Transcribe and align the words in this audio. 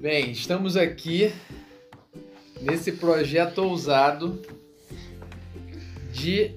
Bem, 0.00 0.30
estamos 0.30 0.78
aqui 0.78 1.30
nesse 2.58 2.92
projeto 2.92 3.58
ousado 3.58 4.40
de 6.10 6.52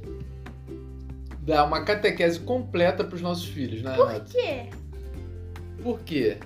dar 1.41 1.65
uma 1.65 1.83
catequese 1.83 2.39
completa 2.39 3.03
para 3.03 3.15
os 3.15 3.21
nossos 3.21 3.45
filhos, 3.45 3.81
né, 3.83 3.97
Por 3.97 4.07
Renata? 4.07 4.29
quê? 4.31 4.69
Por 5.83 5.99
quê? 6.03 6.37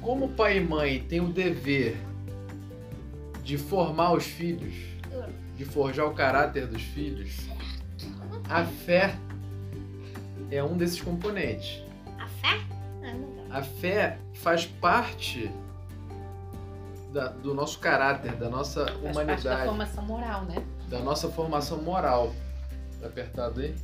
Como 0.00 0.30
pai 0.30 0.56
e 0.56 0.60
mãe 0.60 0.98
têm 1.00 1.20
o 1.20 1.28
dever 1.28 1.96
de 3.44 3.56
formar 3.56 4.12
os 4.12 4.24
filhos, 4.24 4.74
de 5.56 5.64
forjar 5.64 6.08
o 6.08 6.12
caráter 6.14 6.66
dos 6.66 6.82
filhos, 6.82 7.36
a 8.48 8.64
fé 8.64 9.14
é 10.50 10.60
um 10.60 10.76
desses 10.76 11.00
componentes. 11.00 11.84
A 12.18 12.26
fé? 12.26 12.60
Ah. 13.04 13.58
A 13.58 13.62
fé 13.62 14.18
faz 14.34 14.66
parte 14.66 15.48
da- 17.12 17.28
do 17.28 17.54
nosso 17.54 17.78
caráter, 17.78 18.32
da 18.36 18.48
nossa 18.48 18.84
Faz 18.86 18.94
parte 18.98 19.02
da 19.04 19.10
humanidade, 19.22 19.64
formação 19.68 20.04
moral, 20.04 20.44
né? 20.44 20.64
da 20.88 20.98
nossa 21.00 21.28
formação 21.28 21.78
moral. 21.82 22.32
Tá 23.00 23.06
apertado 23.06 23.60
aí? 23.60 23.74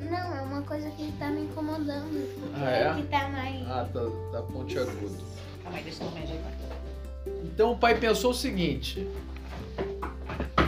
Não, 0.00 0.36
é 0.36 0.40
uma 0.42 0.62
coisa 0.62 0.88
que 0.90 1.12
tá 1.18 1.28
me 1.28 1.42
incomodando. 1.42 2.52
Ah, 2.56 2.70
é? 2.70 2.94
Que 2.94 3.02
tá 3.08 3.28
mais. 3.28 3.68
Ah, 3.68 3.88
tá, 3.92 4.00
tá 4.32 4.42
pontiagudo. 4.42 5.16
Calma 5.62 5.78
aí, 5.78 5.84
deixa 5.84 6.04
eu 6.04 6.10
me 6.10 6.22
ajeitar. 6.22 6.52
Então 7.42 7.72
o 7.72 7.78
pai 7.78 7.94
pensou 7.98 8.30
o 8.30 8.34
seguinte: 8.34 9.08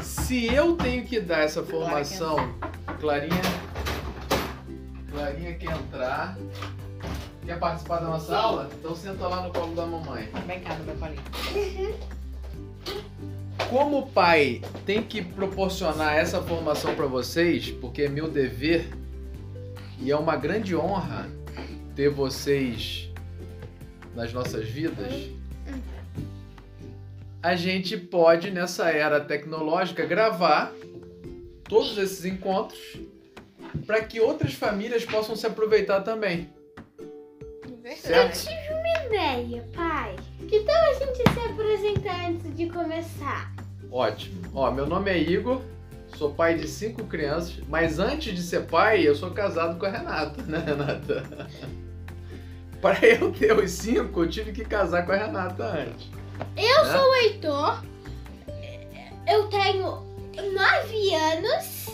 se 0.03 0.47
eu 0.47 0.77
tenho 0.77 1.05
que 1.05 1.21
dar 1.21 1.41
essa 1.41 1.63
formação, 1.63 2.37
Clarinha, 2.99 3.43
Clarinha 5.13 5.55
quer 5.55 5.71
entrar, 5.73 6.37
quer 6.37 6.76
participar 7.55 7.99
da 8.01 8.09
nossa 8.09 8.37
aula? 8.37 8.69
Então 8.77 8.97
senta 8.97 9.29
lá 9.29 9.43
no 9.43 9.53
colo 9.53 9.73
da 9.77 9.87
mamãe. 9.87 10.29
Vem 10.47 10.61
cá 10.61 10.75
no 10.75 10.85
meu 10.85 10.97
colinho. 10.97 11.23
Como 13.71 13.99
o 13.99 14.07
pai 14.09 14.61
tem 14.85 15.03
que 15.03 15.23
proporcionar 15.23 16.17
essa 16.17 16.43
formação 16.43 16.95
para 16.95 17.07
vocês, 17.07 17.71
porque 17.71 18.03
é 18.03 18.09
meu 18.09 18.29
dever 18.29 18.89
e 20.01 20.11
é 20.11 20.17
uma 20.17 20.37
grande 20.37 20.75
honra 20.77 21.29
ter 21.95 22.09
vocês 22.11 23.11
nas 24.15 24.33
nossas 24.33 24.69
vidas, 24.69 25.31
a 27.43 27.55
gente 27.55 27.97
pode, 27.97 28.51
nessa 28.51 28.91
era 28.91 29.21
tecnológica, 29.21 30.05
gravar 30.05 30.73
todos 31.65 31.97
esses 31.97 32.25
encontros 32.25 32.99
para 33.87 34.03
que 34.03 34.21
outras 34.21 34.55
famílias 34.55 35.05
possam 35.05 35.37
se 35.37 35.47
aproveitar 35.47 36.01
também. 36.01 36.51
Eu 37.87 37.97
Certo? 37.97 38.41
tive 38.41 38.75
uma 38.75 39.07
ideia, 39.07 39.65
pai. 39.73 40.17
Que 40.49 40.59
tal 40.65 40.75
a 40.75 40.95
gente 40.95 41.19
se 41.19 41.39
apresentar 41.39 42.31
antes 42.31 42.57
de 42.57 42.69
começar? 42.69 43.53
Ótimo. 43.93 44.43
Ó, 44.53 44.69
meu 44.73 44.87
nome 44.89 45.09
é 45.09 45.17
Igor, 45.17 45.63
sou 46.17 46.35
pai 46.35 46.57
de 46.57 46.67
cinco 46.67 47.05
crianças, 47.05 47.61
mas 47.69 48.01
antes 48.01 48.35
de 48.35 48.43
ser 48.43 48.67
pai, 48.67 49.07
eu 49.07 49.15
sou 49.15 49.31
casado 49.31 49.79
com 49.79 49.87
a 49.87 49.89
Renata, 49.89 50.43
né, 50.43 50.59
Renata? 50.59 51.49
Para 52.83 53.07
eu 53.07 53.31
ter 53.33 53.57
os 53.57 53.71
cinco, 53.71 54.25
eu 54.25 54.29
tive 54.29 54.51
que 54.51 54.65
casar 54.65 55.07
com 55.07 55.13
a 55.13 55.17
Renata 55.17 55.65
antes. 55.65 56.11
Eu 56.57 56.85
né? 56.87 56.93
sou 56.93 57.09
o 57.09 57.15
Heitor. 57.15 57.85
Eu 59.29 59.47
tenho 59.47 60.03
nove 60.53 61.15
anos. 61.15 61.87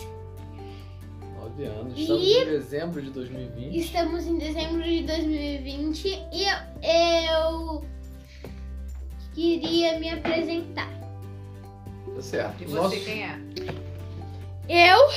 Nove 1.57 1.65
anos. 1.65 1.93
E- 1.97 2.01
Estamos 2.01 2.25
em 2.27 2.45
dezembro 2.45 3.01
de 3.01 3.09
2020. 3.11 3.77
Estamos 3.77 4.25
em 4.27 4.37
dezembro 4.37 4.83
de 4.83 5.03
2020 5.03 6.07
e 6.31 6.43
eu, 6.43 6.57
eu 6.83 7.85
queria 9.33 9.99
me 9.99 10.09
apresentar. 10.09 10.89
Tá 12.15 12.21
certo. 12.21 12.61
E 12.63 12.65
você, 12.65 12.75
nosso- 12.75 12.99
quem 13.05 13.23
é? 13.23 13.39
Eu, 14.69 15.09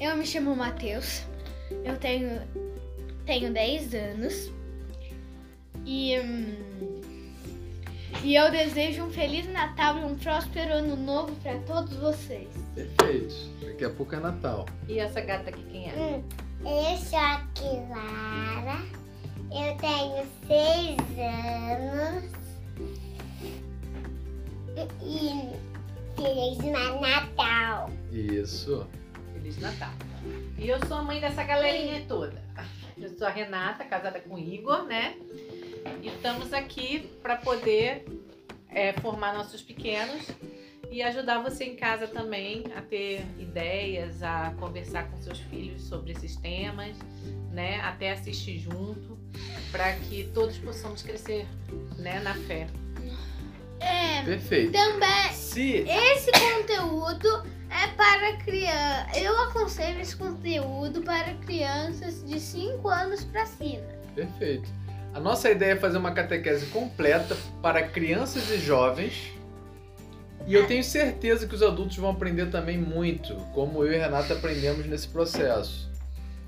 eu 0.00 0.16
me 0.16 0.26
chamo 0.26 0.54
Matheus. 0.56 1.22
Eu 1.84 1.96
tenho 1.98 2.40
tenho 3.26 3.52
10 3.52 3.94
anos. 3.94 4.50
E 5.86 6.18
hum, 6.18 6.99
e 8.22 8.34
eu 8.34 8.50
desejo 8.50 9.04
um 9.04 9.10
feliz 9.10 9.46
Natal 9.50 9.98
e 9.98 10.04
um 10.04 10.16
próspero 10.16 10.74
ano 10.74 10.96
novo 10.96 11.34
para 11.36 11.58
todos 11.60 11.96
vocês. 11.96 12.48
Perfeito. 12.74 13.34
Daqui 13.64 13.84
a 13.84 13.90
pouco 13.90 14.14
é 14.14 14.20
Natal. 14.20 14.66
E 14.88 14.98
essa 14.98 15.20
gata 15.20 15.50
aqui, 15.50 15.62
quem 15.70 15.88
é? 15.88 16.22
Eu 16.60 16.96
sou 16.98 17.18
a 17.18 17.46
Clara, 17.54 18.82
eu 19.50 19.76
tenho 19.78 20.26
seis 20.46 20.98
anos 21.18 22.30
e 25.02 25.70
Feliz 26.16 26.58
Natal. 27.00 27.90
Isso. 28.12 28.86
Feliz 29.32 29.58
Natal. 29.58 29.92
E 30.58 30.68
eu 30.68 30.78
sou 30.86 30.98
a 30.98 31.02
mãe 31.02 31.20
dessa 31.20 31.42
galerinha 31.42 32.04
toda. 32.06 32.42
Eu 32.98 33.08
sou 33.16 33.26
a 33.26 33.30
Renata, 33.30 33.84
casada 33.84 34.20
com 34.20 34.34
o 34.34 34.38
Igor, 34.38 34.84
né? 34.84 35.16
E 36.02 36.08
estamos 36.08 36.52
aqui 36.52 37.10
para 37.22 37.36
poder 37.36 38.04
é, 38.68 38.92
formar 38.94 39.34
nossos 39.34 39.62
pequenos 39.62 40.26
e 40.90 41.02
ajudar 41.02 41.40
você 41.40 41.64
em 41.64 41.76
casa 41.76 42.06
também 42.06 42.64
a 42.76 42.82
ter 42.82 43.24
ideias, 43.38 44.22
a 44.22 44.52
conversar 44.58 45.08
com 45.10 45.16
seus 45.18 45.38
filhos 45.38 45.82
sobre 45.82 46.12
esses 46.12 46.36
temas, 46.36 46.96
né? 47.52 47.80
Até 47.80 48.10
assistir 48.12 48.58
junto, 48.58 49.18
para 49.70 49.92
que 49.94 50.30
todos 50.34 50.58
possamos 50.58 51.02
crescer, 51.02 51.46
né, 51.96 52.20
na 52.20 52.34
fé. 52.34 52.66
É, 53.78 54.22
Perfeito. 54.24 54.72
também 54.72 55.32
Se 55.32 55.84
esse 55.88 56.30
conteúdo 56.32 57.28
é 57.70 57.86
para 57.96 58.36
criança. 58.38 59.18
Eu 59.18 59.40
aconselho 59.42 60.00
esse 60.00 60.16
conteúdo 60.16 61.02
para 61.02 61.34
crianças 61.34 62.24
de 62.26 62.38
5 62.38 62.88
anos 62.88 63.24
para 63.24 63.46
cima. 63.46 63.86
Perfeito. 64.14 64.68
A 65.12 65.18
nossa 65.18 65.50
ideia 65.50 65.72
é 65.72 65.76
fazer 65.76 65.98
uma 65.98 66.12
catequese 66.12 66.66
completa 66.66 67.36
para 67.60 67.82
crianças 67.82 68.48
e 68.50 68.58
jovens. 68.58 69.32
E 70.46 70.54
eu 70.54 70.66
tenho 70.66 70.84
certeza 70.84 71.46
que 71.46 71.54
os 71.54 71.62
adultos 71.62 71.96
vão 71.96 72.10
aprender 72.10 72.46
também 72.46 72.78
muito, 72.78 73.34
como 73.52 73.84
eu 73.84 73.92
e 73.92 73.96
Renata 73.96 74.34
aprendemos 74.34 74.86
nesse 74.86 75.08
processo 75.08 75.90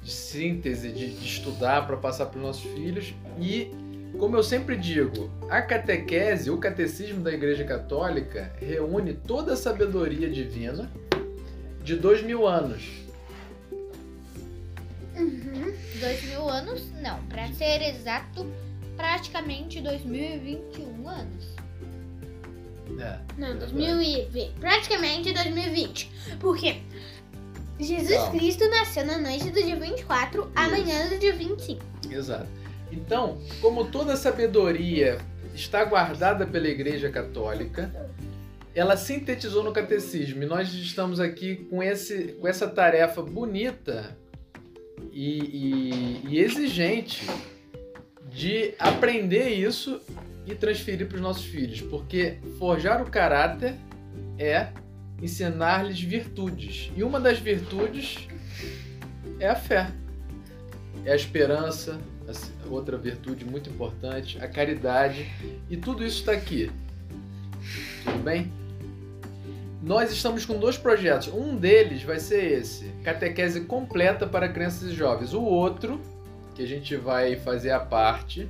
de 0.02 0.10
síntese, 0.10 0.90
de, 0.90 1.10
de 1.10 1.26
estudar 1.26 1.86
para 1.86 1.96
passar 1.96 2.26
para 2.26 2.38
os 2.38 2.42
nossos 2.42 2.70
filhos. 2.72 3.12
E, 3.38 3.70
como 4.18 4.36
eu 4.36 4.42
sempre 4.42 4.76
digo, 4.76 5.30
a 5.50 5.60
catequese, 5.60 6.50
o 6.50 6.58
catecismo 6.58 7.20
da 7.20 7.32
Igreja 7.32 7.64
Católica, 7.64 8.52
reúne 8.60 9.12
toda 9.12 9.54
a 9.54 9.56
sabedoria 9.56 10.30
divina 10.30 10.90
de 11.82 11.96
dois 11.96 12.22
mil 12.22 12.46
anos. 12.46 13.01
Dois 16.02 16.20
mil 16.24 16.48
anos? 16.48 16.82
Não, 17.00 17.22
para 17.26 17.46
ser 17.52 17.80
exato, 17.80 18.44
praticamente 18.96 19.80
2021 19.80 21.08
anos. 21.08 21.54
É, 22.98 23.18
Não, 23.38 23.48
verdade. 23.50 23.72
2020. 23.72 24.54
Praticamente 24.58 25.32
2020. 25.32 26.10
Porque 26.40 26.80
Jesus 27.78 28.10
Então. 28.10 28.30
Cristo 28.32 28.68
nasceu 28.68 29.04
na 29.06 29.16
noite 29.16 29.50
do 29.50 29.62
dia 29.62 29.76
24, 29.76 30.50
amanhã 30.56 31.08
do 31.08 31.18
dia 31.18 31.32
25. 31.34 31.80
Exato. 32.10 32.48
Então, 32.90 33.40
como 33.60 33.84
toda 33.86 34.16
sabedoria 34.16 35.18
está 35.54 35.84
guardada 35.84 36.44
pela 36.48 36.66
Igreja 36.66 37.10
Católica, 37.10 37.94
ela 38.74 38.96
sintetizou 38.96 39.62
no 39.62 39.72
catecismo 39.72 40.42
e 40.42 40.46
nós 40.46 40.74
estamos 40.74 41.20
aqui 41.20 41.64
com, 41.70 41.80
esse, 41.80 42.32
com 42.40 42.48
essa 42.48 42.66
tarefa 42.68 43.22
bonita 43.22 44.18
e, 45.12 45.38
e- 45.40 46.20
e 46.28 46.38
exigente 46.40 47.26
de 48.30 48.74
aprender 48.78 49.50
isso 49.50 50.00
e 50.46 50.54
transferir 50.54 51.06
para 51.06 51.16
os 51.16 51.22
nossos 51.22 51.44
filhos, 51.44 51.80
porque 51.82 52.38
forjar 52.58 53.02
o 53.02 53.10
caráter 53.10 53.74
é 54.38 54.68
ensinar-lhes 55.20 56.00
virtudes 56.00 56.90
e 56.96 57.02
uma 57.04 57.20
das 57.20 57.38
virtudes 57.38 58.26
é 59.38 59.48
a 59.48 59.54
fé, 59.54 59.90
é 61.04 61.12
a 61.12 61.16
esperança, 61.16 62.00
outra 62.68 62.96
virtude 62.96 63.44
muito 63.44 63.68
importante, 63.70 64.38
a 64.42 64.48
caridade 64.48 65.30
e 65.70 65.76
tudo 65.76 66.04
isso 66.04 66.20
está 66.20 66.32
aqui. 66.32 66.70
Tudo 68.04 68.18
bem? 68.24 68.50
Nós 69.82 70.12
estamos 70.12 70.46
com 70.46 70.60
dois 70.60 70.78
projetos. 70.78 71.26
Um 71.26 71.56
deles 71.56 72.04
vai 72.04 72.20
ser 72.20 72.60
esse, 72.60 72.84
catequese 73.02 73.62
completa 73.62 74.28
para 74.28 74.48
crianças 74.48 74.92
e 74.92 74.94
jovens. 74.94 75.34
O 75.34 75.42
outro, 75.42 76.00
que 76.54 76.62
a 76.62 76.66
gente 76.66 76.94
vai 76.94 77.34
fazer 77.34 77.72
à 77.72 77.80
parte, 77.80 78.48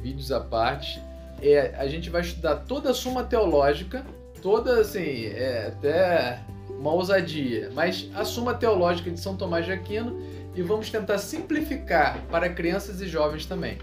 vídeos 0.00 0.32
à 0.32 0.40
parte, 0.40 1.02
é 1.42 1.74
a 1.76 1.86
gente 1.86 2.08
vai 2.08 2.22
estudar 2.22 2.56
toda 2.66 2.90
a 2.90 2.94
suma 2.94 3.22
teológica, 3.24 4.06
toda 4.40 4.80
assim, 4.80 5.26
é 5.26 5.66
até 5.66 6.40
uma 6.70 6.92
ousadia, 6.92 7.70
mas 7.74 8.08
a 8.14 8.24
suma 8.24 8.54
teológica 8.54 9.10
de 9.10 9.20
São 9.20 9.36
Tomás 9.36 9.66
de 9.66 9.72
Aquino 9.72 10.18
e 10.54 10.62
vamos 10.62 10.88
tentar 10.88 11.18
simplificar 11.18 12.22
para 12.30 12.48
crianças 12.48 13.02
e 13.02 13.06
jovens 13.06 13.44
também. 13.44 13.76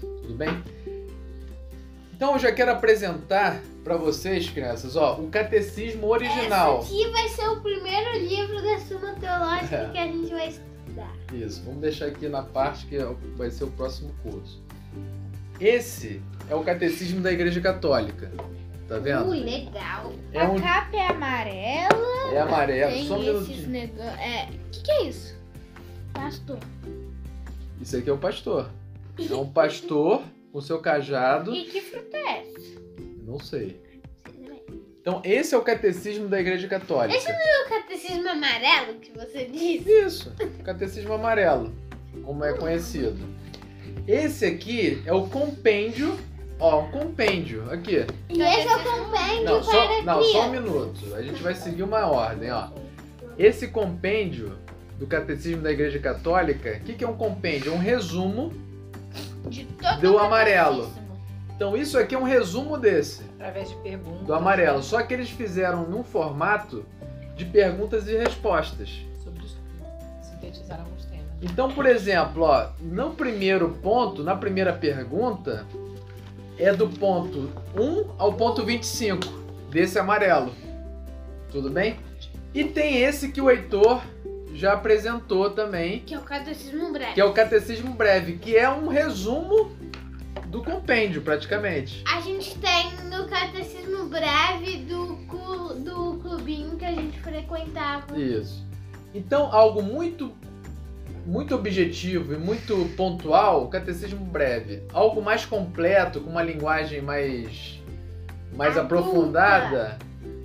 Tudo 0.00 0.34
bem? 0.34 0.62
Então 2.14 2.34
eu 2.34 2.38
já 2.38 2.52
quero 2.52 2.70
apresentar 2.70 3.60
para 3.84 3.96
vocês, 3.96 4.48
crianças, 4.48 4.96
ó, 4.96 5.16
o 5.20 5.28
catecismo 5.28 6.08
original. 6.08 6.80
Esse 6.80 6.92
aqui 7.02 7.10
vai 7.12 7.28
ser 7.28 7.48
o 7.48 7.60
primeiro 7.60 8.18
livro 8.18 8.62
da 8.62 8.78
Suma 8.80 9.12
Teológica 9.20 9.76
É. 9.76 9.90
que 9.90 9.98
a 9.98 10.06
gente 10.06 10.30
vai 10.30 10.48
estudar. 10.48 11.12
Isso, 11.32 11.62
vamos 11.64 11.80
deixar 11.82 12.06
aqui 12.06 12.28
na 12.28 12.42
parte 12.42 12.86
que 12.86 12.96
é 12.96 13.06
vai 13.36 13.50
ser 13.50 13.64
o 13.64 13.70
próximo 13.70 14.12
curso. 14.22 14.62
Esse 15.60 16.20
é 16.48 16.54
o 16.54 16.62
catecismo 16.64 17.20
da 17.20 17.30
Igreja 17.30 17.60
Católica. 17.60 18.32
Tá 18.88 18.98
vendo? 18.98 19.30
Ui, 19.30 19.40
legal. 19.40 20.12
É 20.32 20.40
a 20.42 20.50
um- 20.50 20.60
capa 20.60 20.96
é 20.96 21.06
amarela. 21.08 22.32
É 22.32 22.40
amarelo, 22.40 22.92
tem 22.92 23.06
só 23.06 23.16
um 23.16 23.20
minutinho. 23.22 23.68
negócios. 23.68 24.18
É. 24.20 24.48
O 24.50 24.70
que, 24.70 24.82
que 24.82 24.90
é 24.90 25.02
isso? 25.04 25.34
Pastor. 26.12 26.58
Isso 27.80 27.96
aqui 27.96 28.10
é 28.10 28.12
o 28.12 28.18
pastor. 28.18 28.68
É 29.30 29.34
um 29.34 29.48
pastor 29.48 30.22
com 30.52 30.60
seu 30.60 30.78
cajado. 30.80 31.54
E 31.54 31.64
que 31.64 31.80
fruta 31.80 32.16
é 32.16 32.40
essa? 32.42 32.74
Não 33.24 33.38
sei. 33.38 33.80
Então, 35.00 35.20
esse 35.24 35.54
é 35.54 35.58
o 35.58 35.62
catecismo 35.62 36.28
da 36.28 36.40
Igreja 36.40 36.66
Católica. 36.66 37.18
O 37.18 37.68
catecismo 37.68 38.28
amarelo 38.28 38.94
que 38.94 39.12
você 39.12 39.44
disse. 39.44 39.90
Isso, 39.90 40.32
catecismo 40.64 41.12
amarelo, 41.12 41.74
como 42.24 42.42
é 42.44 42.54
conhecido. 42.54 43.18
Esse 44.06 44.46
aqui 44.46 45.02
é 45.04 45.12
o 45.12 45.26
compêndio. 45.28 46.18
Ó, 46.58 46.82
um 46.84 46.90
compêndio. 46.90 47.70
Aqui. 47.70 48.06
E 48.30 48.40
esse 48.42 48.68
é 48.68 48.76
o 48.76 48.82
compêndio 48.82 49.44
Não, 49.44 49.62
para 49.62 49.62
só, 49.62 50.02
não, 50.02 50.22
só 50.22 50.46
um 50.46 50.50
criança. 50.50 50.60
minuto. 50.60 51.14
A 51.14 51.22
gente 51.22 51.42
vai 51.42 51.54
seguir 51.54 51.82
uma 51.82 52.06
ordem, 52.06 52.50
ó. 52.50 52.68
Esse 53.38 53.68
compêndio 53.68 54.56
do 54.98 55.06
Catecismo 55.06 55.62
da 55.62 55.72
Igreja 55.72 55.98
Católica, 55.98 56.78
o 56.80 56.84
que, 56.84 56.94
que 56.94 57.04
é 57.04 57.08
um 57.08 57.16
compêndio? 57.16 57.72
É 57.72 57.74
um 57.74 57.78
resumo. 57.78 58.52
De 59.48 59.64
todo 59.64 60.00
Do 60.00 60.18
amarelo. 60.18 60.90
Então, 61.56 61.76
isso 61.76 61.96
aqui 61.98 62.14
é 62.14 62.18
um 62.18 62.24
resumo 62.24 62.76
desse, 62.76 63.22
Através 63.36 63.68
de 63.68 63.76
perguntas. 63.76 64.26
do 64.26 64.34
amarelo. 64.34 64.82
Só 64.82 65.02
que 65.02 65.14
eles 65.14 65.30
fizeram 65.30 65.84
num 65.88 66.02
formato 66.02 66.84
de 67.36 67.44
perguntas 67.44 68.08
e 68.08 68.16
respostas. 68.16 68.90
Sobre 69.22 69.44
os 69.44 69.56
sintetizar 70.22 70.80
alguns 70.80 71.04
temas. 71.04 71.24
Então, 71.40 71.70
por 71.72 71.86
exemplo, 71.86 72.42
ó, 72.42 72.68
no 72.80 73.10
primeiro 73.10 73.70
ponto, 73.82 74.22
na 74.24 74.34
primeira 74.36 74.72
pergunta, 74.72 75.64
é 76.58 76.72
do 76.72 76.88
ponto 76.88 77.50
1 77.76 78.10
ao 78.18 78.32
ponto 78.32 78.64
25 78.64 79.26
desse 79.70 79.98
amarelo. 79.98 80.52
Tudo 81.50 81.70
bem? 81.70 81.96
E 82.52 82.64
tem 82.64 82.98
esse 82.98 83.30
que 83.32 83.40
o 83.40 83.50
Heitor 83.50 84.00
já 84.54 84.72
apresentou 84.74 85.50
também, 85.50 86.00
Que 86.00 86.14
é 86.14 86.18
o 86.18 86.22
catecismo 86.22 86.92
breve. 86.92 87.12
que 87.14 87.20
é 87.20 87.24
o 87.24 87.32
Catecismo 87.32 87.92
Breve, 87.94 88.32
que 88.38 88.56
é 88.56 88.68
um 88.70 88.86
resumo 88.86 89.72
do 90.54 90.62
compêndio, 90.62 91.20
praticamente. 91.20 92.04
A 92.06 92.20
gente 92.20 92.56
tem 92.60 92.92
no 93.10 93.26
catecismo 93.26 94.06
breve 94.06 94.84
do, 94.84 95.16
do 95.80 96.20
clubinho 96.20 96.76
que 96.76 96.84
a 96.84 96.92
gente 96.92 97.18
frequentava. 97.18 98.16
Isso. 98.16 98.64
Então, 99.12 99.52
algo 99.52 99.82
muito 99.82 100.32
muito 101.26 101.54
objetivo 101.56 102.34
e 102.34 102.36
muito 102.36 102.76
pontual, 102.96 103.64
o 103.64 103.68
catecismo 103.68 104.24
breve. 104.24 104.84
Algo 104.92 105.20
mais 105.20 105.44
completo, 105.44 106.20
com 106.20 106.30
uma 106.30 106.42
linguagem 106.42 107.02
mais 107.02 107.82
mais 108.54 108.76
Adulta. 108.76 108.94
aprofundada 108.94 109.98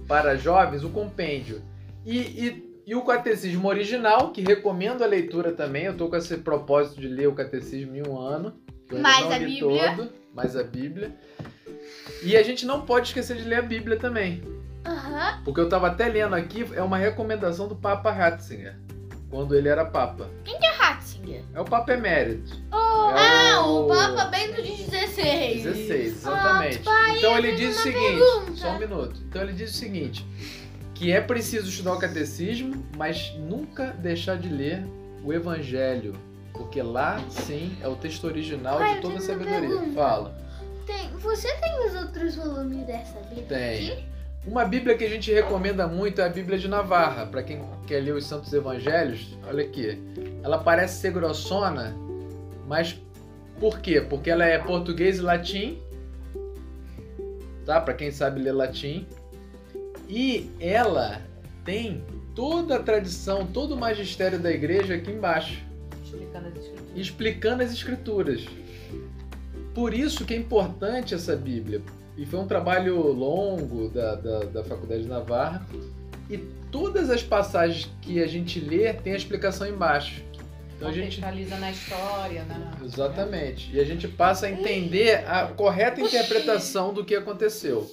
para 0.07 0.35
jovens, 0.35 0.83
o 0.83 0.89
compêndio. 0.89 1.61
E, 2.03 2.17
e, 2.17 2.81
e 2.87 2.95
o 2.95 3.03
catecismo 3.03 3.67
original, 3.67 4.31
que 4.31 4.41
recomendo 4.41 5.03
a 5.03 5.07
leitura 5.07 5.51
também. 5.51 5.83
Eu 5.83 5.91
estou 5.91 6.09
com 6.09 6.15
esse 6.15 6.37
propósito 6.37 6.99
de 6.99 7.07
ler 7.07 7.27
o 7.27 7.35
catecismo 7.35 7.95
em 7.95 8.07
um 8.07 8.17
ano. 8.17 8.55
Eu 8.91 8.99
Mais 8.99 9.25
não 9.25 9.31
a 9.31 9.37
li 9.37 9.45
Bíblia. 9.59 9.95
Todo, 9.95 10.09
mais 10.33 10.55
a 10.55 10.63
Bíblia. 10.63 11.15
E 12.23 12.35
a 12.35 12.43
gente 12.43 12.65
não 12.65 12.81
pode 12.81 13.07
esquecer 13.07 13.37
de 13.37 13.43
ler 13.43 13.55
a 13.59 13.61
Bíblia 13.61 13.97
também. 13.97 14.43
Aham. 14.85 15.41
Porque 15.43 15.59
eu 15.61 15.69
tava 15.69 15.87
até 15.87 16.07
lendo 16.07 16.35
aqui, 16.35 16.65
é 16.73 16.81
uma 16.81 16.97
recomendação 16.97 17.67
do 17.67 17.75
Papa 17.75 18.11
Ratzinger, 18.11 18.75
quando 19.29 19.55
ele 19.55 19.67
era 19.69 19.85
Papa. 19.85 20.29
Que 20.43 20.53
é 20.55 20.71
Ratzinger? 20.71 21.43
É 21.53 21.59
o 21.61 21.65
Papa 21.65 21.93
Emérito. 21.93 22.53
Oh, 22.71 23.11
É 23.11 23.51
ah, 23.53 23.61
o- 23.65 23.85
o 23.85 23.87
Papa 23.87 24.25
Bento 24.25 24.61
XVI. 24.61 25.61
16, 25.63 26.07
exatamente. 26.17 26.79
pai, 26.79 27.17
então 27.17 27.37
ele 27.37 27.55
diz 27.55 27.77
o 27.77 27.81
seguinte, 27.83 28.19
pergunta. 28.19 28.55
só 28.55 28.69
um 28.71 28.79
minuto. 28.79 29.21
Então 29.27 29.41
ele 29.41 29.53
diz 29.53 29.71
o 29.71 29.73
seguinte, 29.77 30.25
que 30.95 31.11
é 31.11 31.21
preciso 31.21 31.69
estudar 31.69 31.93
o 31.93 31.99
catecismo, 31.99 32.85
mas 32.97 33.33
nunca 33.37 33.87
deixar 33.99 34.37
de 34.37 34.49
ler 34.49 34.83
o 35.23 35.31
Evangelho, 35.33 36.13
porque 36.59 36.81
lá 36.81 37.23
sim 37.29 37.77
é 37.81 37.87
o 37.87 37.95
texto 37.95 38.25
original 38.25 38.83
de 38.83 38.99
toda 38.99 39.17
a 39.17 39.21
sabedoria. 39.21 39.61
pergunta. 39.61 39.93
Fala. 39.93 40.37
Tem, 40.85 41.09
você 41.11 41.55
tem 41.55 41.87
os 41.87 41.95
outros 41.95 42.35
volumes 42.35 42.85
dessa 42.85 43.17
Bíblia? 43.21 43.45
Tem. 43.47 43.91
aqui? 43.91 44.05
Uma 44.45 44.65
Bíblia 44.65 44.97
que 44.97 45.05
a 45.05 45.09
gente 45.09 45.31
recomenda 45.31 45.87
muito 45.87 46.19
é 46.19 46.25
a 46.25 46.29
Bíblia 46.29 46.59
de 46.59 46.67
Navarra, 46.67 47.25
para 47.25 47.43
quem 47.43 47.63
quer 47.87 48.01
ler 48.01 48.13
os 48.13 48.25
Santos 48.25 48.51
Evangelhos. 48.51 49.37
Olha 49.47 49.63
aqui, 49.63 49.97
ela 50.43 50.57
parece 50.57 50.99
ser 50.99 51.13
grossona, 51.13 51.95
mas 52.67 52.99
por 53.57 53.79
quê? 53.79 54.01
Porque 54.01 54.29
ela 54.29 54.43
é 54.43 54.57
português 54.59 55.19
e 55.19 55.21
latim, 55.21 55.81
tá? 57.65 57.79
Para 57.79 57.93
quem 57.93 58.11
sabe 58.11 58.41
ler 58.41 58.51
latim. 58.51 59.07
E 60.09 60.51
ela 60.59 61.21
tem 61.63 62.03
toda 62.35 62.75
a 62.75 62.83
tradição, 62.83 63.45
todo 63.45 63.75
o 63.75 63.77
magistério 63.77 64.39
da 64.39 64.51
igreja 64.51 64.95
aqui 64.95 65.11
embaixo, 65.11 65.68
Explicando 66.09 66.47
as 66.47 66.55
escrituras. 66.55 66.97
explicando 66.97 67.63
as 67.63 67.71
escrituras. 67.71 68.45
Por 69.73 69.93
isso 69.93 70.25
que 70.25 70.33
é 70.33 70.37
importante 70.37 71.13
essa 71.13 71.35
Bíblia. 71.35 71.81
E 72.17 72.25
foi 72.25 72.39
um 72.39 72.47
trabalho 72.47 72.97
longo 73.13 73.89
da, 73.89 74.15
da, 74.15 74.39
da 74.39 74.63
Faculdade 74.63 75.03
de 75.03 75.07
Navarra. 75.07 75.65
E 76.29 76.37
todas 76.71 77.09
as 77.09 77.23
passagens 77.23 77.89
que 78.01 78.21
a 78.21 78.27
gente 78.27 78.59
lê 78.59 78.93
tem 78.93 79.13
a 79.13 79.15
explicação 79.15 79.67
embaixo. 79.67 80.21
Então 80.75 80.89
a 80.89 80.91
gente. 80.91 81.19
Na 81.21 81.71
história, 81.71 82.45
na... 82.45 82.85
Exatamente. 82.85 83.69
E 83.73 83.79
a 83.79 83.83
gente 83.83 84.07
passa 84.07 84.47
a 84.47 84.51
entender 84.51 85.25
a 85.27 85.47
correta 85.47 86.01
interpretação 86.01 86.93
do 86.93 87.03
que 87.03 87.15
aconteceu. 87.15 87.89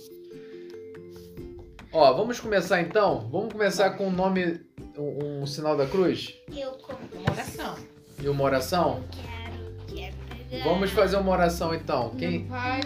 Ó, 1.92 2.12
vamos 2.12 2.38
começar 2.38 2.80
então? 2.80 3.28
Vamos 3.30 3.52
começar 3.52 3.90
com 3.90 4.08
o 4.08 4.10
nome, 4.10 4.60
um, 4.96 5.42
um 5.42 5.46
sinal 5.46 5.76
da 5.76 5.86
cruz 5.86 6.34
Eu 6.54 6.72
como. 6.72 6.98
Uma 7.14 7.32
oração. 7.32 7.76
E 8.22 8.28
uma 8.28 8.44
oração? 8.44 9.02
Quero, 9.10 9.86
quero 9.86 10.16
pegar. 10.48 10.64
Vamos 10.64 10.90
fazer 10.90 11.16
uma 11.16 11.30
oração 11.32 11.74
então. 11.74 12.10
Quem? 12.10 12.46
Pai. 12.46 12.80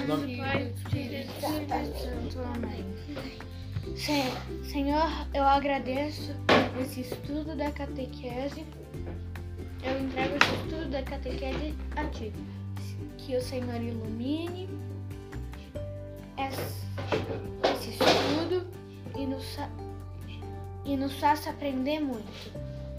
Se- 3.97 4.71
Senhor, 4.71 5.11
eu 5.35 5.43
agradeço 5.45 6.35
esse 6.81 7.01
estudo 7.03 7.57
da 7.57 7.71
catequese. 7.71 8.65
Eu 9.83 10.01
entrego 10.01 10.35
esse 10.37 10.55
estudo 10.65 10.91
da 10.91 11.03
catequese 11.03 11.75
a 11.97 12.05
Ti. 12.07 12.33
Que 13.19 13.37
o 13.37 13.41
Senhor 13.43 13.81
ilumine 13.81 14.69
esse, 16.39 17.91
estudo 17.91 18.67
e 19.17 19.27
nos, 19.27 19.59
e 20.85 20.97
nos 20.97 21.19
faça 21.21 21.51
aprender 21.51 22.01
muito. 22.01 22.51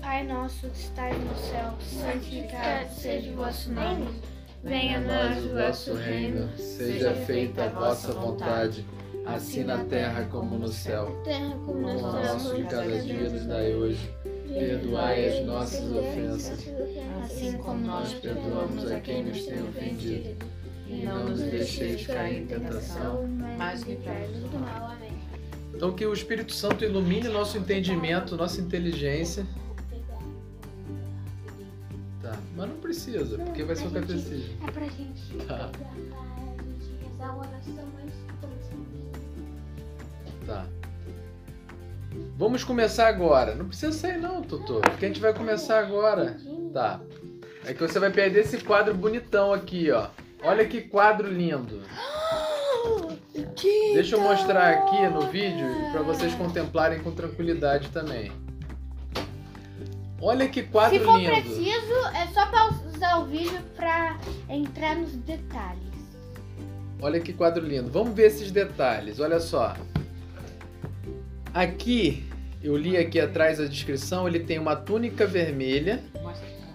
Pai 0.01 0.24
nosso 0.25 0.67
que 0.67 0.79
estás 0.79 1.15
no 1.15 1.36
céu, 1.36 1.74
santificado 1.79 2.91
seja 2.93 3.29
o 3.31 3.36
vosso 3.36 3.72
nome. 3.72 4.08
Venha 4.63 4.98
a 4.98 5.01
nós 5.01 5.46
o 5.46 5.50
vosso 5.50 5.93
reino. 5.93 6.50
seja 6.58 7.13
feita 7.13 7.65
a 7.65 7.70
vossa 7.70 8.12
vontade, 8.12 8.86
assim 9.25 9.63
na 9.63 9.84
terra 9.86 10.25
como 10.25 10.58
no 10.58 10.70
céu. 10.70 11.22
Terra 11.24 11.55
como 11.65 11.77
O 11.77 11.81
nós 11.81 12.01
pão 12.01 12.24
nosso 12.34 12.55
de 12.55 12.63
cada 12.63 13.00
dia 13.00 13.29
nos 13.29 13.46
dai 13.46 13.75
hoje. 13.75 14.12
Perdoai 14.48 15.39
as 15.39 15.46
nossas 15.46 15.91
ofensas, 15.91 16.67
assim 17.24 17.58
como 17.60 17.86
nós 17.86 18.12
perdoamos 18.15 18.91
a 18.91 19.00
quem 19.00 19.24
nos 19.24 19.46
tem 19.46 19.62
ofendido. 19.62 20.36
E 20.88 21.05
não 21.05 21.29
nos 21.29 21.39
deixeis 21.39 22.05
cair 22.08 22.41
em 22.41 22.48
tentação, 22.48 23.27
mas 23.58 23.84
livrai-nos 23.84 24.50
do 24.50 24.60
mal. 24.60 24.91
Amém. 24.91 25.12
Então 25.74 25.93
que 25.93 26.05
o 26.05 26.13
Espírito 26.13 26.53
Santo 26.53 26.84
ilumine 26.84 27.29
nosso 27.29 27.58
entendimento, 27.58 28.36
nossa 28.36 28.60
inteligência. 28.60 29.46
Mas 32.91 33.05
não 33.05 33.13
precisa, 33.13 33.38
porque 33.38 33.63
vai 33.63 33.75
ser 33.75 33.88
o 33.88 33.91
catecismo. 33.91 34.67
É 34.67 34.71
pra 34.71 34.83
gente 34.83 35.38
Tá, 35.48 35.69
pegar 35.71 36.17
a 36.17 36.63
gente 36.63 37.03
rezar 37.03 37.29
a 37.29 37.38
oração 37.38 37.91
tá. 40.45 40.65
Vamos 42.36 42.63
começar 42.63 43.07
agora. 43.07 43.55
Não 43.55 43.67
precisa 43.67 43.91
sair 43.91 44.17
não, 44.17 44.41
Totô, 44.41 44.81
porque 44.81 45.05
a 45.05 45.07
gente 45.07 45.21
vai 45.21 45.33
começar 45.33 45.79
agora. 45.79 46.38
Tá. 46.74 47.00
É 47.65 47.74
que 47.74 47.79
você 47.79 48.00
vai 48.00 48.10
perder 48.10 48.41
esse 48.41 48.57
quadro 48.57 48.93
bonitão 48.93 49.53
aqui, 49.53 49.91
ó. 49.91 50.07
Olha 50.43 50.65
que 50.65 50.81
quadro 50.81 51.31
lindo. 51.31 51.81
Deixa 53.93 54.15
eu 54.15 54.21
mostrar 54.21 54.71
aqui 54.71 55.07
no 55.07 55.27
vídeo 55.27 55.67
para 55.91 56.01
vocês 56.01 56.33
contemplarem 56.33 57.00
com 57.00 57.12
tranquilidade 57.12 57.89
também. 57.89 58.31
Olha 60.19 60.48
que 60.48 60.63
quadro 60.63 60.98
Se 61.00 61.03
for 61.05 61.17
lindo. 61.17 61.31
preciso, 61.31 61.93
é 62.15 62.27
só 62.33 62.45
pausar 62.48 62.80
o 63.20 63.25
vídeo 63.25 63.60
pra 63.75 64.17
entrar 64.50 64.96
nos 64.96 65.13
detalhes. 65.13 65.81
Olha 67.01 67.20
que 67.20 67.34
quadro 67.34 67.65
lindo. 67.65 67.89
Vamos 67.89 68.13
ver 68.13 68.27
esses 68.27 68.51
detalhes. 68.51 69.20
Olha 69.20 69.39
só. 69.39 69.75
Aqui, 71.53 72.24
eu 72.63 72.77
li 72.77 72.96
aqui 72.96 73.20
atrás 73.20 73.60
a 73.60 73.65
descrição, 73.65 74.27
ele 74.27 74.39
tem 74.39 74.60
uma 74.60 74.75
túnica 74.75 75.25
vermelha. 75.25 76.03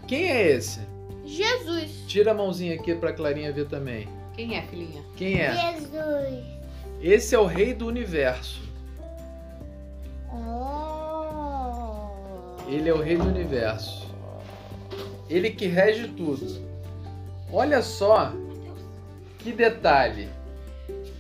Quem 0.07 0.31
é 0.31 0.51
esse? 0.51 0.81
Jesus. 1.25 2.05
Tira 2.07 2.33
a 2.33 2.35
mãozinha 2.35 2.75
aqui 2.75 2.95
pra 2.95 3.13
Clarinha 3.13 3.53
ver 3.53 3.67
também. 3.69 4.09
Quem 4.35 4.57
é, 4.57 4.63
filhinha? 4.63 5.03
Quem 5.17 5.41
é? 5.41 5.73
Jesus. 5.73 6.45
Esse 7.01 7.35
é 7.35 7.39
o 7.39 7.47
rei 7.47 7.73
do 7.73 7.87
universo. 7.87 8.61
Oh. 10.33 11.87
Ele 12.69 12.89
é 12.89 12.93
o 12.93 13.01
rei 13.01 13.17
do 13.17 13.29
universo. 13.29 14.06
Ele 15.29 15.51
que 15.51 15.67
rege 15.67 16.09
tudo. 16.09 16.47
Olha 17.53 17.83
só 17.83 18.33
que 19.39 19.53
detalhe. 19.53 20.29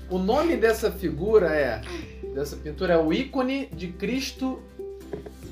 O 0.08 0.18
nome 0.18 0.56
dessa 0.56 0.90
figura 0.90 1.48
é 1.48 1.80
dessa 2.34 2.56
pintura 2.56 2.94
é 2.94 2.98
o 2.98 3.12
ícone 3.12 3.66
de 3.72 3.88
Cristo 3.88 4.60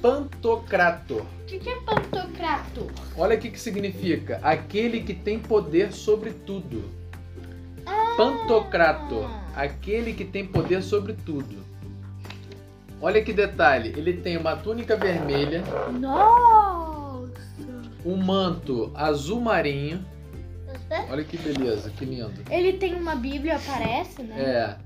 Pantocrator. 0.02 1.22
O 1.22 1.46
que, 1.46 1.58
que 1.58 1.70
é 1.70 1.76
pantocrato? 1.80 2.90
Olha 3.16 3.36
o 3.36 3.40
que, 3.40 3.50
que 3.50 3.58
significa. 3.58 4.38
Aquele 4.42 5.00
que 5.00 5.14
tem 5.14 5.38
poder 5.38 5.92
sobre 5.92 6.30
tudo. 6.30 6.84
Pantocrator. 8.16 9.30
Aquele 9.56 10.12
que 10.12 10.24
tem 10.24 10.46
poder 10.46 10.82
sobre 10.82 11.14
tudo. 11.14 11.64
Olha 13.00 13.22
que 13.22 13.32
detalhe. 13.32 13.94
Ele 13.96 14.14
tem 14.14 14.36
uma 14.36 14.56
túnica 14.56 14.96
vermelha, 14.96 15.62
Nossa. 15.98 16.73
Um 18.04 18.16
manto 18.16 18.92
azul 18.94 19.40
marinho. 19.40 20.04
Olha 21.10 21.24
que 21.24 21.36
beleza, 21.38 21.90
que 21.90 22.04
lindo. 22.04 22.42
Ele 22.50 22.74
tem 22.74 22.94
uma 22.94 23.16
Bíblia, 23.16 23.58
parece, 23.66 24.22
né? 24.22 24.40
É. 24.40 24.78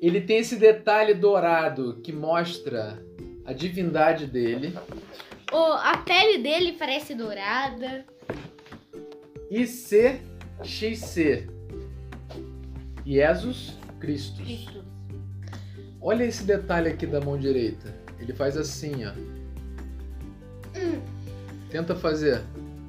Ele 0.00 0.20
tem 0.20 0.38
esse 0.38 0.56
detalhe 0.56 1.14
dourado 1.14 2.00
que 2.02 2.12
mostra 2.12 2.98
a 3.44 3.52
divindade 3.52 4.26
dele. 4.26 4.76
O, 5.52 5.56
a 5.56 5.98
pele 5.98 6.38
dele 6.38 6.72
parece 6.72 7.14
dourada. 7.14 8.04
ICXC. 9.50 11.48
Jesus 13.04 13.76
Cristo. 13.98 14.42
Cristo. 14.42 14.84
Olha 16.00 16.24
esse 16.24 16.44
detalhe 16.44 16.88
aqui 16.88 17.06
da 17.06 17.20
mão 17.20 17.36
direita. 17.36 17.94
Ele 18.18 18.32
faz 18.32 18.56
assim, 18.56 19.04
ó. 19.04 19.12
Tenta 21.70 21.94
fazer 21.94 22.42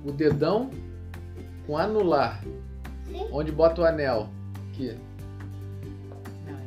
o 0.04 0.12
dedão 0.12 0.72
com 1.68 1.78
anular. 1.78 2.44
Sim. 3.06 3.28
Onde 3.32 3.52
bota 3.52 3.82
o 3.82 3.86
anel. 3.86 4.30
Aqui. 4.70 4.98
Não, 6.46 6.58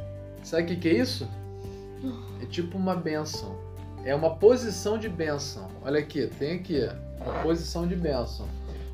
é. 0.00 0.44
Sabe 0.44 0.62
o 0.64 0.66
que, 0.66 0.76
que 0.76 0.88
é 0.88 0.94
isso? 0.94 1.28
É 2.42 2.46
tipo 2.46 2.76
uma 2.76 2.96
benção. 2.96 3.56
É 4.04 4.14
uma 4.14 4.34
posição 4.34 4.98
de 4.98 5.08
benção. 5.08 5.70
Olha 5.84 6.00
aqui, 6.00 6.26
tem 6.38 6.56
aqui, 6.56 6.88
uma 7.24 7.42
posição 7.42 7.86
de 7.86 7.94
benção. 7.94 8.48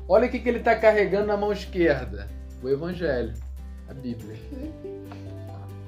Olha 0.07 0.27
o 0.27 0.29
que, 0.29 0.39
que 0.39 0.47
ele 0.47 0.59
está 0.59 0.75
carregando 0.75 1.27
na 1.27 1.37
mão 1.37 1.51
esquerda. 1.51 2.27
O 2.61 2.69
Evangelho, 2.69 3.33
a 3.87 3.93
Bíblia. 3.93 4.37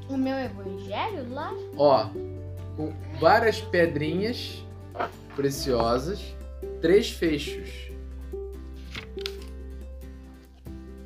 O 0.10 0.18
meu 0.18 0.38
evangelho 0.38 1.30
lá? 1.30 1.54
Ó, 1.78 2.10
com 2.76 2.92
várias 3.20 3.62
pedrinhas 3.62 4.62
preciosas, 5.42 6.36
três 6.82 7.10
fechos. 7.10 7.92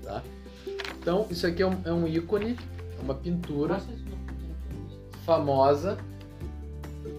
Tá? 0.03 0.21
Então, 0.99 1.25
isso 1.31 1.47
aqui 1.47 1.63
é 1.63 1.67
um, 1.67 1.81
é 1.85 1.93
um 1.93 2.05
ícone, 2.05 2.57
é 2.99 3.01
uma 3.01 3.15
pintura 3.15 3.81
famosa 5.25 5.97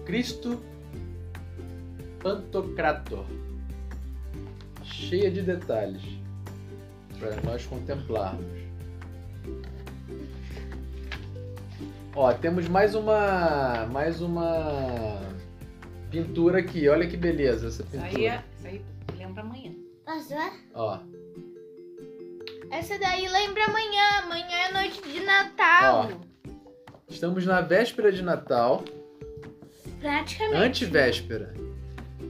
Cristo 0.05 0.61
Pantocrator. 2.21 3.25
Cheia 4.83 5.31
de 5.31 5.41
detalhes 5.41 6.03
para 7.17 7.41
nós 7.41 7.65
contemplarmos. 7.65 8.45
Ó, 12.15 12.31
temos 12.33 12.67
mais 12.67 12.93
uma 12.93 13.87
mais 13.87 14.21
uma 14.21 15.26
pintura 16.11 16.59
aqui. 16.59 16.87
Olha 16.87 17.07
que 17.07 17.17
beleza 17.17 17.67
essa 17.67 17.83
Isso 17.83 17.95
aí, 17.97 18.09
pintura. 18.09 18.25
é, 18.33 18.43
isso 18.57 18.67
aí 18.67 18.81
lembra 19.17 19.41
amanhã. 19.43 19.71
Posso 20.05 20.29
ver? 20.29 20.51
Ó, 20.73 20.99
Essa 22.71 22.97
daí 22.99 23.27
lembra 23.27 23.65
amanhã. 23.65 24.03
Amanhã 24.23 24.57
é 24.69 24.71
noite 24.73 25.01
de 25.01 25.19
Natal. 25.21 26.09
estamos 27.09 27.45
na 27.45 27.61
véspera 27.61 28.11
de 28.11 28.21
Natal. 28.21 28.83
Praticamente. 29.99 30.55
Antivéspera. 30.63 31.53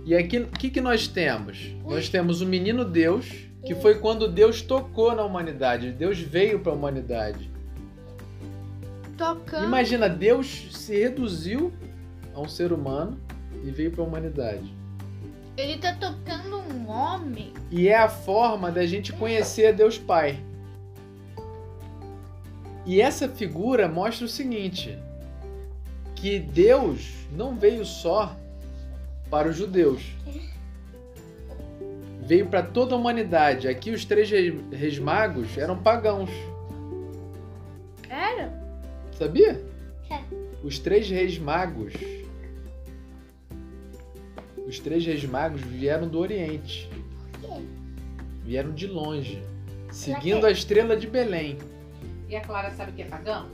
E 0.05 0.15
aqui, 0.15 0.39
o 0.39 0.47
que, 0.47 0.69
que 0.69 0.79
nós 0.81 1.07
temos? 1.07 1.75
Nós 1.83 2.07
temos 2.07 2.41
o 2.41 2.45
menino 2.45 2.85
Deus, 2.85 3.27
que 3.65 3.75
foi 3.75 3.95
quando 3.99 4.27
Deus 4.31 4.61
tocou 4.61 5.13
na 5.13 5.23
humanidade. 5.23 5.91
Deus 5.91 6.17
veio 6.19 6.59
para 6.61 6.71
a 6.71 6.75
humanidade. 6.75 7.51
Tocando. 9.17 9.65
Imagina, 9.65 10.07
Deus 10.07 10.67
se 10.71 10.97
reduziu 10.97 11.73
a 12.33 12.39
um 12.39 12.47
ser 12.47 12.71
humano 12.71 13.19
e 13.63 13.71
veio 13.71 13.91
para 13.91 14.03
a 14.03 14.07
humanidade. 14.07 14.73
Ele 15.57 15.77
tá 15.77 15.93
tocando 15.93 16.57
um 16.59 16.89
homem. 16.89 17.53
E 17.71 17.87
é 17.87 17.97
a 17.97 18.07
forma 18.09 18.71
da 18.71 18.85
gente 18.85 19.11
conhecer 19.13 19.73
Deus 19.73 19.97
Pai. 19.97 20.39
E 22.85 23.01
essa 23.01 23.27
figura 23.27 23.87
mostra 23.87 24.25
o 24.25 24.29
seguinte: 24.29 24.97
que 26.15 26.39
Deus 26.39 27.11
não 27.31 27.55
veio 27.55 27.85
só 27.85 28.35
para 29.29 29.49
os 29.49 29.55
judeus. 29.57 30.01
Veio 32.21 32.47
para 32.47 32.61
toda 32.61 32.93
a 32.93 32.97
humanidade. 32.97 33.67
Aqui 33.67 33.89
os 33.91 34.03
três 34.05 34.29
re- 34.29 34.61
reis 34.71 34.99
magos 34.99 35.57
eram 35.57 35.77
pagãos. 35.77 36.29
Era? 38.09 38.53
Sabia? 39.17 39.63
É. 40.09 40.19
Os 40.63 40.77
três 40.77 41.09
reis 41.09 41.37
magos. 41.39 41.93
Os 44.67 44.79
três 44.79 45.05
reis 45.05 45.23
magos 45.23 45.61
vieram 45.61 46.07
do 46.07 46.19
Oriente. 46.19 46.89
quê? 47.41 47.47
Vieram 48.43 48.71
de 48.71 48.85
longe, 48.87 49.41
seguindo 49.91 50.45
a 50.45 50.51
estrela 50.51 50.95
de 50.97 51.07
Belém. 51.07 51.57
E 52.29 52.35
a 52.35 52.41
Clara 52.41 52.71
sabe 52.71 52.91
o 52.91 52.95
que 52.95 53.01
é 53.03 53.05
pagão? 53.05 53.49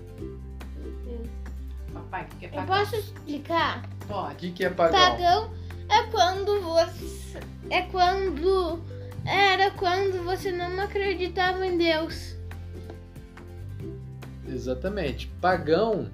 Papai, 1.93 2.25
o 2.31 2.37
que 2.37 2.45
é 2.45 2.49
Eu 2.49 2.53
pagão? 2.53 2.77
posso 2.77 2.95
explicar? 2.95 3.87
O 4.03 4.07
Pode. 4.07 4.35
que, 4.35 4.51
que 4.51 4.65
é 4.65 4.69
pagão? 4.69 4.99
Pagão 4.99 5.53
é 5.89 6.03
quando 6.11 6.61
você. 6.61 7.39
É 7.69 7.81
quando. 7.83 8.81
Era 9.25 9.71
quando 9.71 10.23
você 10.23 10.51
não 10.51 10.79
acreditava 10.81 11.65
em 11.65 11.77
Deus. 11.77 12.35
Exatamente. 14.47 15.27
Pagão 15.39 16.09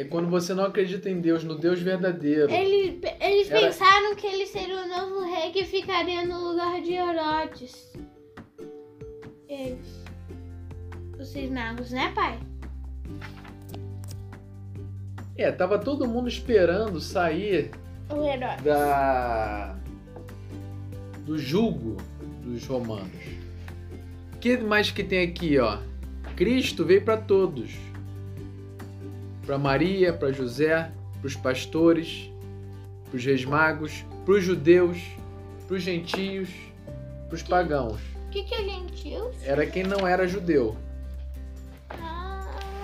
é 0.00 0.04
quando 0.04 0.28
você 0.30 0.54
não 0.54 0.64
acredita 0.64 1.10
em 1.10 1.20
Deus, 1.20 1.42
no 1.42 1.58
Deus 1.58 1.80
verdadeiro. 1.80 2.48
Eles, 2.52 3.00
eles 3.20 3.50
Era- 3.50 3.60
pensaram 3.62 4.14
que 4.14 4.28
ele 4.28 4.46
seria 4.46 4.84
o 4.84 4.88
novo 4.88 5.24
rei 5.28 5.50
que 5.50 5.64
ficaria 5.64 6.24
no 6.24 6.50
lugar 6.50 6.80
de 6.80 6.92
Herodes. 6.92 7.92
Eles. 9.48 10.04
Os 11.18 11.26
seis 11.28 11.50
magos, 11.50 11.90
né, 11.90 12.12
pai? 12.14 12.38
É, 15.36 15.50
tava 15.50 15.78
todo 15.80 16.06
mundo 16.06 16.28
esperando 16.28 17.00
sair 17.00 17.70
O 18.08 18.24
Herodes. 18.24 18.62
da 18.64 19.76
do 21.26 21.36
julgo 21.36 21.96
dos 22.44 22.64
romanos. 22.66 23.10
O 24.34 24.38
que 24.38 24.56
mais 24.58 24.92
que 24.92 25.02
tem 25.02 25.22
aqui, 25.28 25.58
ó? 25.58 25.78
Cristo 26.36 26.84
veio 26.84 27.04
para 27.04 27.16
todos. 27.16 27.72
Para 29.48 29.56
Maria, 29.56 30.12
para 30.12 30.30
José, 30.30 30.90
para 31.22 31.26
os 31.26 31.34
pastores, 31.34 32.30
para 33.08 33.16
os 33.16 33.24
reis 33.24 33.46
magos, 33.46 34.04
para 34.26 34.34
os 34.34 34.44
judeus, 34.44 34.98
para 35.66 35.74
os 35.74 35.82
gentios, 35.82 36.50
para 37.28 37.34
os 37.34 37.42
pagãos. 37.42 37.98
O 38.26 38.30
que, 38.30 38.42
que 38.42 38.54
é 38.54 38.62
gentios? 38.62 39.34
Era 39.42 39.64
quem 39.64 39.84
não 39.84 40.06
era 40.06 40.28
judeu. 40.28 40.76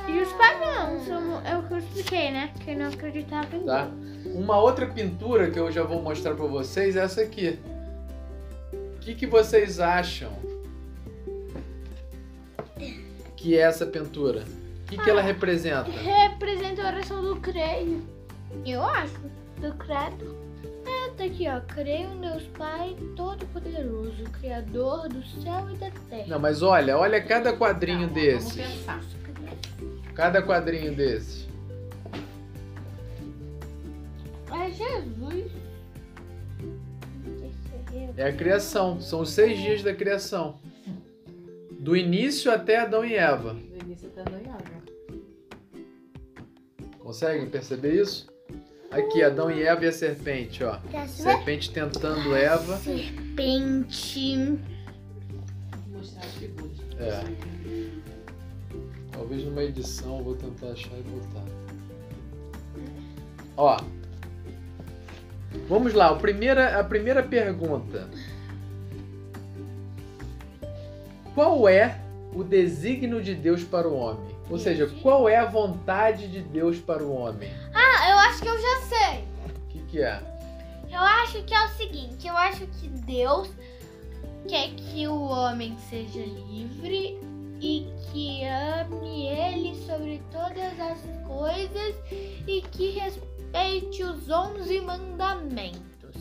E 0.09 0.19
os 0.23 0.33
pagãos, 0.33 1.05
são- 1.05 1.47
é 1.47 1.55
o 1.59 1.65
que 1.65 1.75
eu 1.75 1.79
expliquei, 1.81 2.31
né? 2.31 2.51
Que 2.65 2.75
não 2.75 2.87
acreditava 2.89 3.55
em 3.55 3.65
Tá? 3.67 3.85
Deus. 4.23 4.35
Uma 4.35 4.59
outra 4.59 4.87
pintura 4.87 5.51
que 5.51 5.59
eu 5.59 5.71
já 5.71 5.83
vou 5.83 6.01
mostrar 6.01 6.35
para 6.35 6.47
vocês 6.47 6.97
é 6.97 7.01
essa 7.01 7.21
aqui. 7.21 7.59
O 8.73 8.99
que, 9.01 9.15
que 9.15 9.27
vocês 9.27 9.81
acham 9.81 10.33
que 13.37 13.55
é 13.55 13.61
essa 13.61 13.85
pintura? 13.85 14.45
O 14.95 14.97
que, 14.99 15.05
que 15.05 15.11
ela 15.11 15.23
representa? 15.23 15.91
Representa 15.91 16.83
a 16.83 16.87
oração 16.87 17.21
do 17.23 17.37
creio. 17.41 18.03
Eu 18.65 18.83
acho. 18.85 19.19
Do 19.61 19.73
credo. 19.75 20.37
É 20.87 21.11
tá 21.17 21.25
aqui, 21.25 21.49
ó. 21.49 21.61
Creio 21.61 22.13
em 22.13 22.21
Deus 22.21 22.43
Pai 22.57 22.97
Todo-Poderoso, 23.17 24.23
Criador 24.41 25.09
do 25.09 25.25
céu 25.43 25.69
e 25.73 25.77
da 25.77 25.91
terra. 26.09 26.27
Não, 26.29 26.39
mas 26.39 26.63
olha, 26.63 26.97
olha 26.97 27.21
cada 27.23 27.53
quadrinho 27.57 28.07
Tá, 28.09 28.15
desse. 28.15 28.61
Vamos 28.61 28.77
pensar. 28.77 29.01
Cada 30.15 30.43
quadrinho 30.43 30.95
desse. 30.95 31.49
É 34.53 34.71
Jesus. 34.71 35.51
É 38.17 38.29
a 38.29 38.33
criação. 38.33 39.01
São 39.01 39.21
os 39.23 39.31
seis 39.31 39.59
dias 39.59 39.83
da 39.83 39.93
criação. 39.93 40.59
Do 41.81 41.97
início 41.97 42.53
até 42.53 42.79
Adão 42.79 43.05
e 43.05 43.15
Eva. 43.15 43.57
Conseguem 47.15 47.49
perceber 47.49 48.03
isso? 48.03 48.27
Aqui, 48.91 49.23
Adão 49.23 49.49
e 49.49 49.63
Eva 49.63 49.85
e 49.85 49.87
a 49.87 49.93
serpente, 49.93 50.65
ó. 50.65 50.81
Serpente 51.07 51.71
tentando 51.71 52.35
Eva. 52.35 52.77
Serpente. 52.79 54.59
Vou 55.87 55.99
mostrar 55.99 56.25
as 56.25 56.35
figuras. 56.35 56.77
É. 56.99 57.23
Talvez 59.13 59.45
numa 59.45 59.63
edição 59.63 60.19
eu 60.19 60.25
vou 60.25 60.35
tentar 60.35 60.73
achar 60.73 60.91
e 60.99 61.03
botar. 61.03 61.45
Ó. 63.57 63.77
Vamos 65.69 65.95
lá, 65.95 66.09
a 66.09 66.17
primeira, 66.17 66.81
a 66.81 66.83
primeira 66.83 67.23
pergunta. 67.23 68.09
Qual 71.33 71.69
é 71.69 72.04
o 72.35 72.43
desígnio 72.43 73.23
de 73.23 73.35
Deus 73.35 73.63
para 73.63 73.89
o 73.89 73.97
homem? 73.97 74.35
Ou 74.51 74.59
seja, 74.59 74.87
qual 75.03 75.29
é 75.29 75.37
a 75.37 75.47
vontade 75.47 76.29
de 76.29 76.41
Deus 76.41 76.79
para 76.79 77.03
o 77.03 77.15
homem? 77.15 77.51
Ah, 77.73 78.11
eu 78.11 78.19
acho 78.19 78.43
que 78.43 78.49
eu 78.49 78.61
já 78.61 78.81
sei. 78.83 79.25
O 79.47 79.69
que, 79.69 79.79
que 79.91 80.03
é? 80.03 80.21
Eu 80.91 81.01
acho 81.01 81.43
que 81.45 81.55
é 81.55 81.65
o 81.65 81.69
seguinte, 81.71 82.27
eu 82.27 82.37
acho 82.37 82.67
que 82.67 82.89
Deus 82.89 83.51
quer 84.49 84.71
que 84.71 85.09
o 85.09 85.23
homem 85.23 85.77
seja 85.89 86.21
livre 86.21 87.19
e 87.61 87.87
que 88.13 88.45
ame 88.45 89.27
ele 89.27 89.75
sobre 89.87 90.23
todas 90.31 90.79
as 90.79 90.99
coisas 91.27 91.95
e 92.47 92.61
que 92.61 92.91
respeite 92.91 94.05
os 94.05 94.29
onze 94.29 94.81
mandamentos. 94.81 96.15